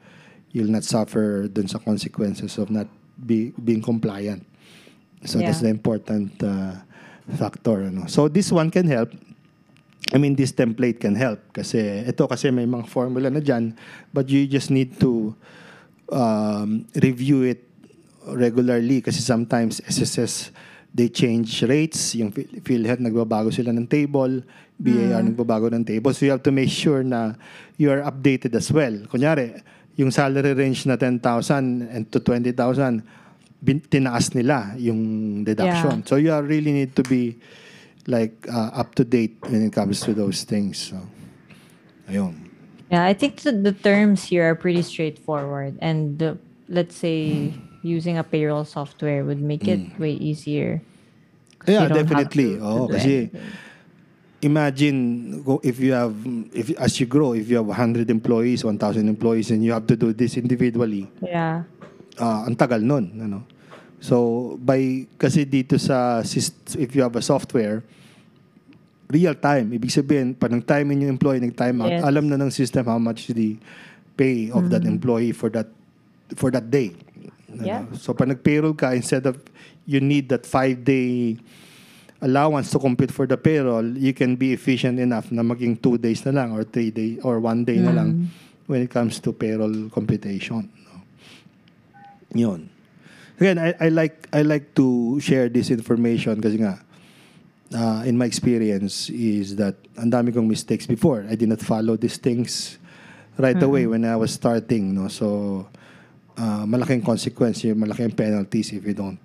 you'll 0.52 0.72
not 0.72 0.84
suffer 0.84 1.44
dun 1.48 1.68
sa 1.68 1.76
consequences 1.76 2.56
of 2.56 2.70
not 2.72 2.88
be 3.20 3.52
being 3.60 3.82
compliant. 3.84 4.46
So 5.28 5.40
that's 5.44 5.60
the 5.60 5.68
Yeah. 5.68 5.76
important 5.76 6.40
uh, 6.40 6.80
factor. 7.36 7.84
Ano. 7.84 8.06
So 8.08 8.28
this 8.32 8.48
one 8.48 8.70
can 8.72 8.86
help. 8.88 9.12
I 10.09 10.16
mean, 10.16 10.33
this 10.33 10.57
template 10.57 11.05
can 11.05 11.12
help 11.14 11.40
kasi 11.53 12.05
ito 12.09 12.25
kasi 12.25 12.49
may 12.49 12.64
mga 12.64 12.88
formula 12.88 13.29
na 13.29 13.44
dyan 13.44 13.77
but 14.09 14.25
you 14.33 14.49
just 14.49 14.73
need 14.73 14.97
to 14.97 15.37
um, 16.09 16.88
review 16.97 17.44
it 17.44 17.68
regularly 18.25 19.05
kasi 19.05 19.21
sometimes 19.21 19.85
SSS 19.85 20.53
they 20.88 21.12
change 21.12 21.61
rates. 21.68 22.16
Yung 22.16 22.33
Phil- 22.33 22.61
PhilHealth 22.64 23.05
nagbabago 23.05 23.53
sila 23.53 23.73
ng 23.77 23.85
table 23.85 24.40
BAR 24.79 25.21
nagbabago 25.21 25.68
ng 25.75 25.85
table. 25.85 26.14
So 26.14 26.25
you 26.25 26.33
have 26.33 26.47
to 26.47 26.55
make 26.55 26.71
sure 26.71 27.03
na 27.03 27.35
you 27.77 27.90
are 27.90 28.01
updated 28.07 28.55
as 28.55 28.71
well. 28.73 28.94
Kunyari 29.11 29.61
yung 29.99 30.14
salary 30.14 30.55
range 30.55 30.87
na 30.87 30.94
10,000 30.94 31.21
and 31.90 32.07
to 32.14 32.23
20,000 32.23 32.55
bin- 33.59 33.83
tinaas 33.83 34.31
nila 34.33 34.79
yung 34.79 35.42
deduction. 35.42 36.01
Yeah. 36.01 36.09
so 36.09 36.16
you 36.16 36.31
are 36.31 36.47
really 36.47 36.71
need 36.71 36.94
to 36.94 37.03
be 37.03 37.35
like 38.09 38.35
uh, 38.49 38.73
up 38.73 38.97
to 38.97 39.05
date 39.05 39.37
when 39.44 39.68
it 39.68 39.73
comes 39.73 40.01
to 40.01 40.16
those 40.16 40.42
things 40.42 40.90
so 40.90 40.97
ayun. 42.09 42.49
Yeah, 42.88 43.05
I 43.05 43.12
think 43.12 43.44
the, 43.44 43.53
the 43.53 43.77
terms 43.77 44.25
here 44.25 44.49
are 44.49 44.57
pretty 44.57 44.81
straightforward, 44.81 45.77
and 45.85 46.18
the, 46.18 46.38
let's 46.73 46.97
say 46.97 47.53
using 47.85 48.16
a 48.16 48.25
payroll 48.25 48.64
software 48.64 49.25
would 49.25 49.40
make 49.40 49.68
it 49.68 49.81
way 50.01 50.12
easier. 50.12 50.81
Yeah, 51.68 51.88
definitely. 51.88 52.57
to- 52.57 52.88
do 52.88 52.88
kasi 52.88 53.29
imagine 54.40 55.42
if 55.61 55.77
you 55.77 55.92
have 55.92 56.16
if 56.55 56.73
as 56.81 56.97
you 56.97 57.05
grow 57.05 57.35
if 57.35 57.51
you 57.51 57.59
have 57.59 57.66
100 57.66 58.09
employees 58.09 58.62
1000 58.62 59.09
employees 59.09 59.51
and 59.51 59.66
you 59.66 59.75
have 59.75 59.83
to 59.83 59.99
do 59.99 60.14
this 60.14 60.38
individually 60.38 61.11
yeah, 61.18 61.66
uh, 62.23 62.47
ang 62.47 62.55
tagal 62.55 62.79
nun 62.79 63.11
ano? 63.18 63.42
So 63.99 64.55
by 64.62 65.11
kasi 65.18 65.42
dito 65.42 65.75
sa 65.75 66.23
if 66.79 66.94
you 66.94 67.03
have 67.03 67.18
a 67.18 67.25
software 67.25 67.83
real 69.09 69.33
time 69.35 69.73
ibig 69.73 69.88
sabihin 69.88 70.37
pa 70.37 70.49
nang 70.49 70.61
time 70.61 70.92
in 70.92 71.09
yung 71.09 71.16
employee 71.16 71.40
nag 71.40 71.57
time 71.57 71.81
out 71.81 71.88
Yes. 71.90 72.05
alam 72.05 72.29
na 72.29 72.37
ng 72.37 72.53
system 72.53 72.85
how 72.85 73.01
much 73.01 73.29
the 73.33 73.57
pay 74.14 74.53
of 74.53 74.68
that 74.68 74.85
employee 74.85 75.33
for 75.33 75.49
that 75.49 75.68
for 76.37 76.53
that 76.53 76.68
day 76.68 76.92
Ano? 77.49 77.64
Yeah. 77.64 77.83
so 77.97 78.12
pag 78.12 78.29
nag-payroll 78.29 78.77
ka 78.77 78.92
instead 78.92 79.25
of 79.25 79.40
you 79.88 80.05
need 80.05 80.29
that 80.29 80.44
five 80.44 80.85
day 80.85 81.40
allowance 82.21 82.68
to 82.75 82.83
compute 82.83 83.14
for 83.14 83.31
the 83.31 83.38
payroll, 83.38 83.87
you 83.94 84.11
can 84.11 84.35
be 84.35 84.51
efficient 84.53 84.99
enough 84.99 85.31
na 85.31 85.40
maging 85.40 85.79
two 85.79 85.94
days 85.97 86.27
na 86.27 86.35
lang 86.35 86.51
or 86.51 86.66
three 86.66 86.90
day 86.90 87.14
or 87.23 87.38
one 87.38 87.62
day 87.62 87.79
na 87.79 87.94
lang 87.94 88.27
when 88.66 88.83
it 88.83 88.90
comes 88.90 89.23
to 89.23 89.31
payroll 89.31 89.88
computation. 89.94 90.66
No? 90.66 90.99
Yun. 92.35 92.68
Again, 93.38 93.57
I, 93.62 93.71
I 93.79 93.88
like 93.88 94.27
I 94.35 94.42
like 94.42 94.75
to 94.75 95.16
share 95.23 95.47
this 95.49 95.71
information 95.71 96.42
kasi 96.42 96.59
nga 96.59 96.83
uh, 97.74 98.02
in 98.07 98.16
my 98.16 98.24
experience 98.24 99.11
is 99.11 99.57
that 99.57 99.76
ang 99.96 100.11
dami 100.11 100.33
kong 100.33 100.48
mistakes 100.48 100.87
before. 100.87 101.26
I 101.28 101.35
did 101.35 101.48
not 101.48 101.61
follow 101.61 101.96
these 101.96 102.16
things 102.16 102.78
right 103.37 103.61
away 103.62 103.87
when 103.87 104.04
I 104.04 104.16
was 104.16 104.33
starting. 104.33 104.94
No? 104.94 105.09
So, 105.09 105.68
uh, 106.37 106.64
malaking 106.66 107.04
consequence, 107.04 107.64
yung 107.64 107.78
malaking 107.78 108.16
penalties 108.16 108.72
if 108.72 108.85
you 108.85 108.94
don't 108.94 109.18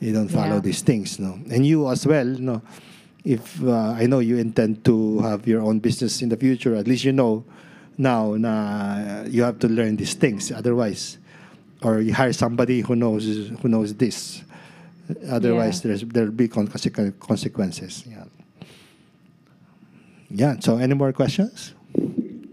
you 0.00 0.12
don't 0.12 0.28
follow 0.28 0.58
Yeah. 0.58 0.66
these 0.66 0.82
things. 0.82 1.18
No? 1.20 1.38
And 1.50 1.64
you 1.66 1.86
as 1.88 2.06
well, 2.06 2.26
no? 2.26 2.62
if 3.24 3.62
uh, 3.62 3.94
I 3.94 4.06
know 4.06 4.18
you 4.18 4.38
intend 4.38 4.84
to 4.84 5.20
have 5.20 5.46
your 5.46 5.62
own 5.62 5.78
business 5.78 6.22
in 6.22 6.28
the 6.28 6.36
future, 6.36 6.74
at 6.74 6.88
least 6.88 7.04
you 7.04 7.12
know 7.12 7.44
now 7.98 8.34
na 8.34 9.22
you 9.30 9.42
have 9.44 9.58
to 9.60 9.68
learn 9.68 9.94
these 9.96 10.14
things. 10.14 10.50
Otherwise, 10.50 11.18
or 11.82 12.00
you 12.00 12.14
hire 12.14 12.32
somebody 12.32 12.80
who 12.80 12.96
knows 12.96 13.50
who 13.62 13.68
knows 13.68 13.94
this. 13.94 14.42
Otherwise, 15.28 15.82
there's 15.82 16.02
there'll 16.02 16.30
be 16.30 16.48
con- 16.48 16.68
consequences. 16.68 18.04
Yeah. 18.06 18.24
Yeah. 20.30 20.60
So, 20.60 20.78
any 20.78 20.94
more 20.94 21.12
questions? 21.12 21.74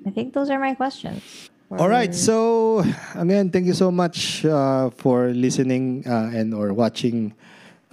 I 0.05 0.11
think 0.11 0.33
those 0.33 0.49
are 0.49 0.59
my 0.59 0.73
questions. 0.73 1.49
All 1.77 1.87
right. 1.87 2.15
So 2.15 2.81
again, 3.13 3.51
thank 3.51 3.67
you 3.67 3.77
so 3.77 3.91
much 3.91 4.43
uh, 4.43 4.89
for 4.89 5.29
listening 5.29 6.01
uh, 6.01 6.33
and 6.33 6.51
or 6.51 6.73
watching 6.73 7.31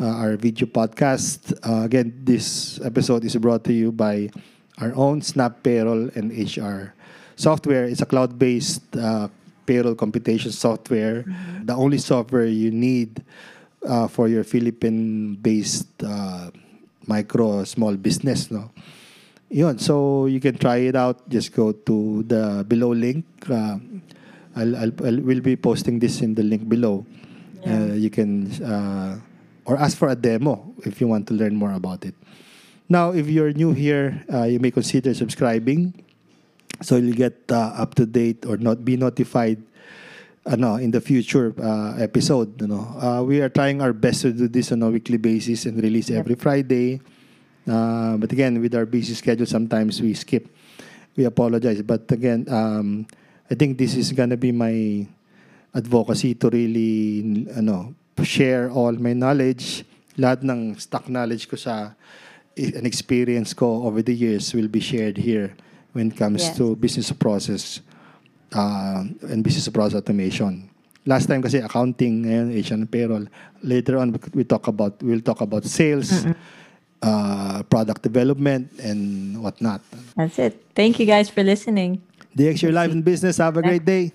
uh, 0.00 0.16
our 0.24 0.36
video 0.40 0.64
podcast. 0.66 1.52
Uh, 1.60 1.84
again, 1.84 2.16
this 2.24 2.80
episode 2.80 3.22
is 3.28 3.36
brought 3.36 3.64
to 3.64 3.74
you 3.74 3.92
by 3.92 4.30
our 4.80 4.96
own 4.96 5.20
Snap 5.20 5.62
Payroll 5.62 6.08
and 6.16 6.32
HR 6.32 6.96
software. 7.36 7.84
It's 7.84 8.00
a 8.00 8.06
cloud-based 8.06 8.96
uh, 8.96 9.28
payroll 9.66 9.94
computation 9.94 10.52
software. 10.52 11.28
The 11.62 11.74
only 11.74 11.98
software 11.98 12.46
you 12.46 12.70
need 12.70 13.22
uh, 13.86 14.08
for 14.08 14.28
your 14.28 14.44
Philippine-based 14.44 16.02
uh, 16.04 16.50
micro 17.06 17.64
small 17.64 17.96
business. 17.96 18.50
No. 18.50 18.70
Yun, 19.48 19.78
so 19.78 20.26
you 20.26 20.40
can 20.40 20.58
try 20.58 20.76
it 20.90 20.96
out. 20.96 21.28
Just 21.30 21.54
go 21.54 21.72
to 21.72 22.22
the 22.26 22.64
below 22.66 22.92
link. 22.92 23.24
Uh, 23.48 23.78
I'll, 24.56 24.76
I'll, 24.76 24.92
I'll 25.04 25.20
we'll 25.20 25.40
be 25.40 25.54
posting 25.54 25.98
this 25.98 26.20
in 26.20 26.34
the 26.34 26.42
link 26.42 26.68
below. 26.68 27.06
Uh, 27.66 27.94
you 27.94 28.10
can 28.10 28.46
uh, 28.62 29.18
or 29.66 29.76
ask 29.76 29.98
for 29.98 30.08
a 30.08 30.14
demo 30.14 30.72
if 30.86 31.00
you 31.00 31.08
want 31.08 31.26
to 31.26 31.34
learn 31.34 31.54
more 31.54 31.72
about 31.72 32.04
it. 32.04 32.14
Now, 32.88 33.10
if 33.10 33.26
you're 33.26 33.52
new 33.52 33.72
here, 33.72 34.22
uh, 34.32 34.44
you 34.44 34.60
may 34.60 34.70
consider 34.70 35.12
subscribing, 35.14 35.92
so 36.82 36.94
you'll 36.94 37.18
get 37.18 37.34
uh, 37.50 37.74
up 37.74 37.94
to 37.96 38.06
date 38.06 38.46
or 38.46 38.56
not 38.56 38.84
be 38.84 38.96
notified. 38.96 39.58
Ano, 40.46 40.78
in 40.78 40.94
the 40.94 41.02
future 41.02 41.50
uh, 41.58 41.98
episode, 41.98 42.62
you 42.62 42.70
know, 42.70 42.86
uh, 43.02 43.18
we 43.18 43.42
are 43.42 43.48
trying 43.50 43.82
our 43.82 43.92
best 43.92 44.22
to 44.22 44.30
do 44.30 44.46
this 44.46 44.70
on 44.70 44.78
a 44.82 44.88
weekly 44.88 45.18
basis 45.18 45.66
and 45.66 45.74
release 45.82 46.08
every 46.08 46.36
Friday. 46.38 47.00
Uh, 47.66 48.14
but 48.16 48.30
again, 48.30 48.60
with 48.62 48.70
our 48.78 48.86
busy 48.86 49.14
schedule, 49.14 49.44
sometimes 49.46 50.00
we 50.00 50.14
skip. 50.14 50.46
We 51.16 51.24
apologize. 51.24 51.82
But 51.82 52.06
again, 52.12 52.46
um, 52.46 53.08
I 53.50 53.58
think 53.58 53.74
this 53.76 53.96
is 53.98 54.12
gonna 54.12 54.36
be 54.36 54.52
my 54.52 55.02
advocacy 55.74 56.38
to 56.38 56.48
really, 56.48 57.50
ano, 57.50 57.96
share 58.22 58.70
all 58.70 58.92
my 58.92 59.18
knowledge. 59.18 59.82
Lahat 60.14 60.46
ng 60.46 60.78
stock 60.78 61.10
knowledge 61.10 61.50
ko 61.50 61.58
sa 61.58 61.90
an 62.54 62.86
experience 62.86 63.50
ko 63.50 63.82
over 63.82 63.98
the 64.00 64.14
years 64.14 64.54
will 64.54 64.70
be 64.70 64.78
shared 64.80 65.18
here 65.18 65.58
when 65.90 66.14
it 66.14 66.16
comes 66.16 66.46
Yes. 66.46 66.56
to 66.56 66.78
business 66.78 67.10
process 67.10 67.82
uh, 68.52 69.04
and 69.30 69.42
business 69.42 69.68
process 69.68 69.98
automation. 69.98 70.68
Last 71.06 71.30
time 71.30 71.38
kasi 71.38 71.62
accounting, 71.62 72.26
ngayon 72.26 72.50
and 72.50 72.90
payroll. 72.90 73.26
Later 73.62 73.98
on, 74.02 74.10
we 74.34 74.42
talk 74.42 74.66
about 74.66 74.98
we'll 75.02 75.22
talk 75.22 75.38
about 75.40 75.62
sales, 75.62 76.26
uh, 77.02 77.62
product 77.70 78.02
development, 78.02 78.74
and 78.82 79.38
whatnot. 79.38 79.80
That's 80.18 80.38
it. 80.38 80.58
Thank 80.74 80.98
you 80.98 81.06
guys 81.06 81.30
for 81.30 81.46
listening. 81.46 82.02
DX 82.34 82.62
Your 82.66 82.74
Life 82.74 82.90
in 82.90 83.02
Business. 83.02 83.38
Have 83.38 83.56
a 83.56 83.62
great 83.62 83.86
day. 83.86 84.10